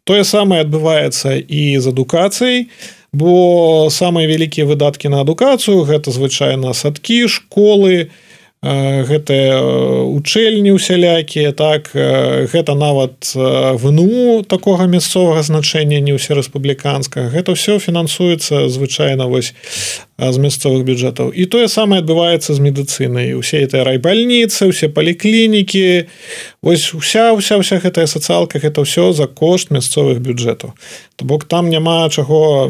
Тое 0.08 0.24
самае 0.24 0.64
адбываецца 0.64 1.36
і 1.36 1.76
з 1.80 1.86
адукацыяй 1.92 2.70
бо 3.12 3.88
самыя 3.92 4.28
вялікія 4.28 4.68
выдаткі 4.68 5.10
на 5.12 5.24
адукацыю 5.24 5.84
гэта 5.84 6.12
звычайна 6.12 6.72
садкі 6.72 7.28
школы 7.28 8.08
і 8.08 8.27
гэтыя 8.64 9.62
учэльні 10.18 10.74
усялякія 10.74 11.54
так 11.54 11.94
гэта 11.94 12.74
нават 12.74 13.30
вну 13.78 14.42
такога 14.42 14.90
мясцовага 14.90 15.46
значэння 15.46 16.02
не 16.02 16.18
ўсе 16.18 16.34
рэспубліканска 16.34 17.30
гэта 17.30 17.54
ўсё 17.54 17.78
фінансуецца 17.78 18.66
звычайна 18.66 19.30
вось 19.30 19.54
з 20.18 20.38
мясцовых 20.42 20.82
бюджэтаў. 20.82 21.30
І 21.30 21.46
тое 21.46 21.70
самае 21.70 22.02
адбываецца 22.02 22.58
з 22.58 22.58
медыцынай. 22.58 23.38
Усе 23.38 23.62
это 23.62 23.86
райбальніцы 23.86 24.66
усе 24.66 24.90
паліклінікі 24.90 26.10
ось 26.66 26.98
уся 26.98 27.38
ўся 27.38 27.62
вся 27.62 27.78
гэтая 27.78 28.10
сацыялка 28.10 28.58
гэта 28.58 28.82
ўсё 28.82 29.14
за 29.14 29.30
кошт 29.30 29.70
мясцовых 29.70 30.18
бюджэтаў. 30.18 30.74
То 31.16 31.22
бок 31.22 31.46
там 31.46 31.70
няма 31.70 32.10
чаго 32.10 32.66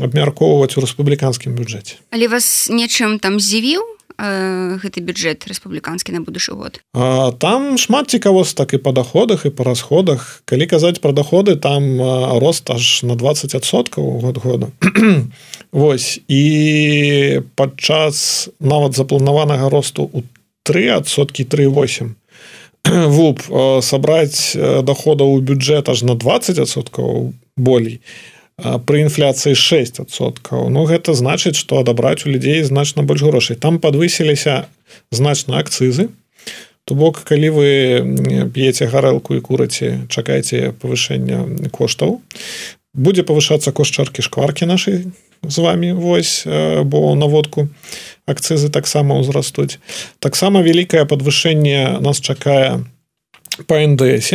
абмяркоўваць 0.00 0.80
у 0.80 0.80
рэспубліканскім 0.80 1.52
бюджэце. 1.52 2.00
Але 2.08 2.32
вас 2.32 2.72
нечым 2.72 3.20
там 3.20 3.36
з'явіў 3.36 3.97
гэты 4.18 4.98
бюджэт 4.98 5.46
рэспубліканскі 5.46 6.10
на 6.12 6.20
будучы 6.26 6.52
год? 6.52 6.82
А, 6.94 7.30
там 7.32 7.78
шмат 7.78 8.10
цікавостак 8.10 8.74
і 8.74 8.82
па 8.82 8.92
доходах 8.92 9.46
і 9.46 9.50
па 9.54 9.64
расходах. 9.64 10.42
Калі 10.44 10.66
казаць 10.66 10.98
пра 10.98 11.14
доходы 11.14 11.54
там 11.54 12.02
рост 12.42 12.66
аж 12.70 13.02
на 13.06 13.14
20соткаў 13.14 14.02
год 14.18 14.38
года 14.42 14.66
Вось 15.72 16.20
і 16.28 17.42
падчас 17.54 18.48
нават 18.60 18.98
запланаванага 18.98 19.68
росту 19.70 20.10
у 20.12 20.22
три 20.62 20.88
адсоткі 20.88 21.44
38 21.44 22.14
вуп 23.14 23.42
сабраць 23.82 24.56
доходаў 24.82 25.30
у 25.30 25.40
бюджэт 25.40 25.88
аж 25.88 26.02
на 26.02 26.18
20соткаў 26.18 27.32
болей. 27.56 28.02
то 28.02 28.37
пры 28.58 29.06
інфляцыі 29.06 29.54
6соткаў 29.54 30.68
Ну 30.74 30.84
гэта 30.84 31.14
значыць 31.14 31.56
што 31.56 31.78
адабраць 31.80 32.26
у 32.26 32.30
людзей 32.30 32.62
значна 32.66 33.02
больш 33.02 33.22
грошай. 33.22 33.56
Там 33.56 33.78
подвысіліся 33.78 34.66
значна 35.10 35.62
акцызы. 35.62 36.10
То 36.84 36.94
бок 36.94 37.22
калі 37.22 37.48
вы 37.54 37.70
п'еце 38.50 38.88
гарэлку 38.88 39.36
і 39.36 39.44
кураце 39.44 40.08
чакайце 40.08 40.72
павышэння 40.72 41.70
коштаў 41.70 42.18
будзе 42.98 43.22
павышацца 43.22 43.70
кошт 43.72 43.94
чаркі 43.94 44.24
шкваркі 44.24 44.66
нашай 44.66 45.04
з 45.42 45.58
вами 45.58 45.92
вось 45.94 46.42
бо 46.48 47.14
наводку 47.14 47.68
акцызы 48.26 48.68
таксама 48.68 49.20
ўзрастуць. 49.22 49.78
Таксама 50.18 50.60
вялікае 50.66 51.06
падвышэнне 51.06 52.00
нас 52.02 52.20
чакае 52.20 52.84
по 53.66 53.78
ндс 53.78 54.32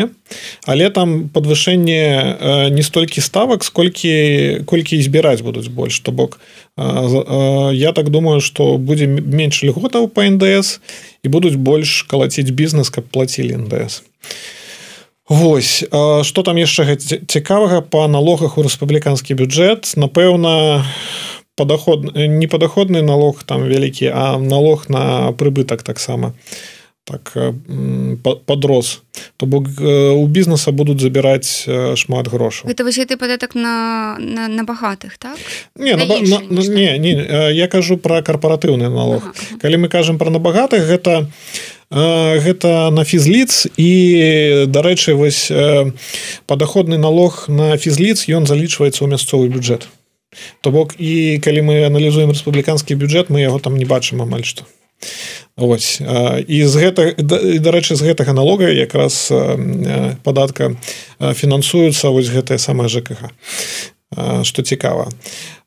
але 0.65 0.89
там 0.89 1.29
подвышэнне 1.29 2.69
не 2.69 2.83
столькі 2.83 3.21
ставак 3.21 3.63
сколькі 3.63 4.63
колькі 4.65 5.01
збіраць 5.01 5.41
будуць 5.41 5.67
больш 5.67 5.99
то 5.99 6.11
бок 6.11 6.39
я 6.77 7.91
так 7.93 8.09
думаю 8.09 8.41
что 8.41 8.77
будзе 8.77 9.07
менш 9.07 9.63
льготаў 9.63 10.07
по 10.07 10.23
ндс 10.23 10.79
і 11.23 11.27
будуць 11.29 11.55
больш 11.55 12.03
калаціць 12.03 12.51
бізнес 12.51 12.89
каб 12.89 13.05
плацілі 13.05 13.55
ндс 13.67 14.03
Вось 15.29 15.87
что 16.23 16.43
там 16.43 16.57
яшчэ 16.57 16.97
цікавага 17.27 17.81
по 17.81 18.07
налогах 18.07 18.57
у 18.57 18.63
рэспубліканскі 18.63 19.39
бюджэт 19.39 19.95
напэўна 19.95 20.83
падаход 21.55 22.11
не 22.17 22.47
падаходны 22.47 23.01
налог 23.01 23.43
там 23.43 23.63
вялікі 23.63 24.11
а 24.11 24.37
налог 24.37 24.89
на 24.89 25.31
прыбытак 25.31 25.83
таксама. 25.83 26.33
то 26.33 26.82
так 27.03 27.37
подрос 28.45 29.01
то 29.37 29.45
бок 29.45 29.67
у 29.79 30.27
бізнеса 30.27 30.71
будуць 30.71 31.01
забіраць 31.01 31.67
шмат 31.95 32.27
грошаў 32.27 32.69
это 32.69 32.83
вось 32.83 32.99
ты 32.99 33.17
падатак 33.17 33.55
на, 33.55 34.17
на, 34.19 34.47
на 34.47 34.63
багатых 34.63 35.17
так? 35.17 35.37
Не, 35.75 35.95
на, 35.95 36.05
на, 36.05 36.39
на, 36.39 36.61
не, 36.61 36.97
не 36.97 37.13
я 37.53 37.67
кажу 37.67 37.97
про 37.97 38.21
карпаратыўны 38.21 38.89
налог. 38.89 39.23
Ага. 39.23 39.59
калі 39.61 39.77
мы 39.77 39.87
кажам 39.89 40.17
про 40.17 40.29
набагатых 40.29 40.87
гэта 40.87 41.27
гэта 41.93 42.89
на 42.89 43.03
фізліц 43.05 43.67
і 43.77 43.91
дарэчы 44.67 45.13
вось 45.13 45.51
падаходны 46.47 46.97
налог 46.97 47.45
на 47.47 47.77
фізліц 47.77 48.25
ён 48.29 48.47
залічваецца 48.49 49.05
ў 49.05 49.07
мясцовы 49.13 49.49
бюджэт. 49.49 49.85
То 50.61 50.71
бок 50.71 50.97
і 50.97 51.37
калі 51.37 51.61
мы 51.61 51.85
аналізуем 51.85 52.33
рэспубліканскі 52.33 52.97
бюджэт 52.97 53.29
мы 53.29 53.45
яго 53.45 53.59
там 53.59 53.77
не 53.77 53.85
бачым 53.85 54.25
амаль 54.25 54.41
што 54.41 54.65
Ось. 55.55 56.01
І 56.47 56.65
з 56.65 56.73
гэта 56.81 57.13
дарэчы 57.61 57.93
з 57.93 58.01
гэтага 58.01 58.33
налога 58.33 58.73
якраз 58.73 59.29
падатка 60.25 60.73
фінансуецца 61.21 62.09
вось 62.09 62.33
гэтая 62.33 62.57
самая 62.57 62.89
ЖКХ 62.89 63.29
что 64.43 64.61
цікава 64.61 65.09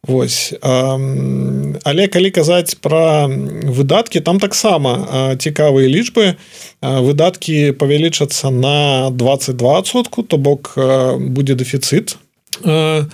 Вось 0.07 0.55
але 0.63 2.07
калі 2.11 2.31
казаць 2.31 2.79
пра 2.83 3.31
выдаткі 3.63 4.21
там 4.27 4.43
таксама 4.43 5.35
цікавыя 5.39 5.87
лічбы 5.87 6.35
выдаткі 6.83 7.71
павялічацца 7.79 8.51
на 8.51 9.11
22сотку 9.15 10.27
то 10.27 10.39
бок 10.39 10.75
будзе 11.19 11.55
дэфіцыт 11.55 12.19
у 12.67 13.07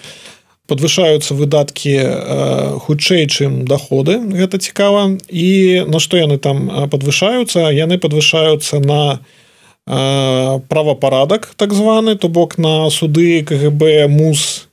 подвышаюцца 0.73 1.37
выдаткі 1.37 1.93
э, 2.01 2.79
хутчэй 2.81 3.29
чым 3.29 3.69
доходы 3.69 4.17
гэта 4.17 4.57
цікава. 4.57 5.21
І 5.29 5.85
на 5.85 6.01
што 6.01 6.17
яны 6.17 6.41
там 6.41 6.89
подвышаюцца 6.89 7.69
яны 7.69 8.01
подвышаюцца 8.01 8.81
на 8.81 9.21
э, 9.21 10.61
правапарадак 10.73 11.53
так 11.61 11.77
званы 11.77 12.17
то 12.17 12.33
бок 12.33 12.57
на 12.57 12.89
суды 12.89 13.45
кгб 13.45 14.09
мус 14.09 14.69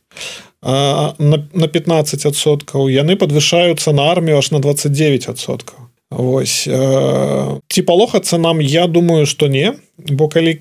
э, 0.63 0.71
на 1.19 1.67
15соткаў 1.67 2.87
яны 2.87 3.19
подвышаюцца 3.19 3.91
на 3.91 4.11
армію 4.11 4.39
аж 4.39 4.51
на 4.55 4.63
29соткаў 4.63 5.88
Вось 6.11 6.65
ці 6.65 7.81
палохацца 7.85 8.37
нам? 8.37 8.61
Я 8.61 8.87
думаю 8.87 9.25
что 9.25 9.47
не. 9.47 9.73
Бо 9.97 10.27
калі 10.27 10.57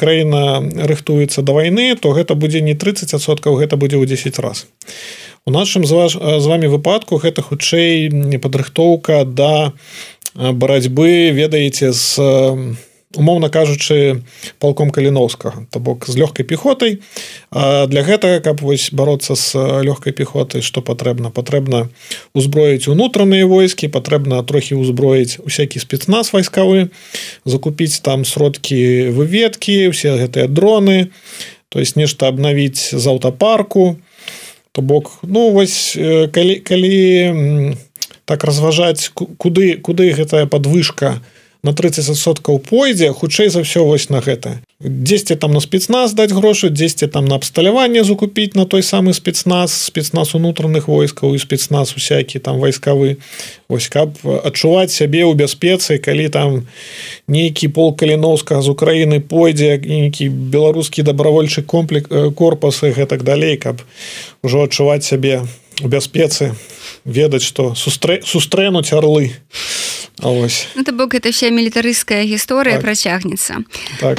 краіна 0.00 0.64
рыхтуецца 0.88 1.42
да 1.42 1.52
вайны 1.52 1.96
то 2.00 2.16
гэта 2.16 2.34
будзе 2.34 2.60
не 2.64 2.72
30соткаў 2.72 3.60
гэта 3.60 3.76
будзе 3.76 4.00
ў 4.00 4.08
10 4.08 4.38
раз. 4.40 4.66
У 5.44 5.50
нашым 5.52 5.84
з 5.84 5.92
ваш 5.92 6.12
з 6.16 6.46
вами 6.46 6.66
выпадку 6.66 7.20
гэта 7.20 7.42
хутчэй 7.42 8.08
падрыхтоўка 8.40 9.24
да 9.28 9.72
барацьбы 10.34 11.28
ведаеце 11.30 11.92
з 11.92 12.16
умоўна 13.16 13.48
кажучы 13.48 14.22
палком 14.58 14.90
каліновскага. 14.90 15.66
То 15.70 15.80
бок 15.80 16.06
з 16.06 16.16
лёгкай 16.16 16.44
пехотай 16.44 17.00
для 17.50 18.02
гэтага 18.04 18.40
каб 18.40 18.60
вось 18.60 18.92
бороться 18.92 19.34
с 19.34 19.56
лёгкай 19.56 20.12
пехотай 20.12 20.60
что 20.62 20.82
патрэбна? 20.82 21.30
Патрэбна 21.30 21.88
узброіць 22.34 22.88
унутраныя 22.88 23.46
войскі 23.46 23.88
патрэбна 23.88 24.42
трохі 24.44 24.76
ўзброіць 24.76 25.40
усякі 25.42 25.80
спецназ 25.80 26.32
вайскавы 26.32 26.90
закупіць 27.44 28.00
там 28.00 28.24
сродкі 28.24 29.10
выведкі 29.10 29.88
все 29.90 30.16
гэтыя 30.20 30.48
дроны 30.48 31.10
то 31.68 31.80
есть 31.80 31.96
нешта 31.96 32.28
абнавіць 32.28 32.94
з 32.94 33.04
аўтапарку. 33.06 33.98
То 34.72 34.82
бок 34.82 35.18
ну 35.22 35.50
вось 35.50 35.96
калі 35.96 36.60
калі 36.60 36.96
так 38.24 38.44
разважаць 38.44 39.08
куды 39.14 39.80
куды 39.80 40.12
гэтая 40.12 40.46
подвышка 40.46 41.22
на 41.22 41.35
на 41.66 41.74
30соткаў 41.74 42.62
пойдзе 42.62 43.10
хутчэй 43.10 43.50
за 43.50 43.66
ўсё 43.66 43.82
вось 43.90 44.06
на 44.14 44.22
гэта. 44.22 44.62
Дзесьці 44.78 45.34
там 45.40 45.56
на 45.56 45.60
спецназ 45.64 46.14
даць 46.14 46.30
грошы 46.30 46.70
дзесьці 46.70 47.10
там 47.10 47.26
на 47.26 47.40
абсталяванне 47.40 48.04
закупіць 48.06 48.54
на 48.54 48.66
той 48.70 48.86
самы 48.86 49.16
спецназ 49.18 49.74
спецназ 49.74 50.34
унутраных 50.38 50.86
войскаў 50.86 51.34
і 51.34 51.42
спецназ 51.42 51.96
усякі 51.98 52.38
там 52.38 52.62
вайскавы. 52.62 53.18
Ось 53.66 53.90
каб 53.90 54.14
адчуваць 54.22 54.94
сябе 54.94 55.26
ў 55.26 55.34
бяспецы 55.34 55.98
калі 55.98 56.30
там 56.30 56.50
нейкі 57.26 57.72
пол 57.74 57.96
каліновскага 57.98 58.62
з 58.62 58.68
Украіны 58.70 59.18
пойдзе 59.18 59.82
нейкі 59.82 60.30
беларускі 60.30 61.02
добравольчы 61.02 61.66
комплек 61.66 62.06
корпусы 62.38 62.94
гэтак 62.94 63.26
далей 63.26 63.58
каб 63.58 63.82
ужо 64.46 64.70
адчуваць 64.70 65.02
сябе 65.02 65.42
у 65.82 65.88
бяспецы 65.88 66.54
ведаць 67.04 67.44
што 67.44 67.74
сустрэ 67.74 68.20
сустрэнуць 68.24 68.92
арлы 68.96 69.32
ось. 70.22 70.68
Ну, 70.74 70.84
то 70.84 70.92
бок 70.92 71.14
это 71.14 71.30
вся 71.30 71.50
мілітарыская 71.50 72.24
гісторыя 72.24 72.76
так. 72.76 72.82
працягнецца 72.82 73.64
так. 74.00 74.18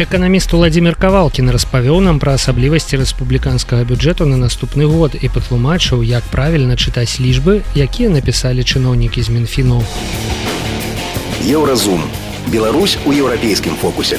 Эканаміст 0.00 0.52
владимир 0.52 0.96
кавалкін 0.96 1.50
распавёў 1.52 2.00
нам 2.00 2.20
пра 2.20 2.34
асаблівасці 2.40 2.96
рэспубліканскага 2.96 3.84
бюджэту 3.84 4.24
на 4.24 4.40
наступны 4.40 4.88
год 4.88 5.12
і 5.20 5.28
патлумачыў 5.28 6.00
як 6.00 6.24
правільна 6.32 6.76
чытаць 6.80 7.20
лічбы 7.20 7.60
якія 7.76 8.08
напісалі 8.08 8.64
чыноўнікі 8.64 9.20
з 9.22 9.28
мінфіну. 9.28 9.84
Еўразум 11.44 12.00
Беларусь 12.48 12.96
у 13.04 13.12
еўрапейскім 13.12 13.76
фокусе 13.76 14.18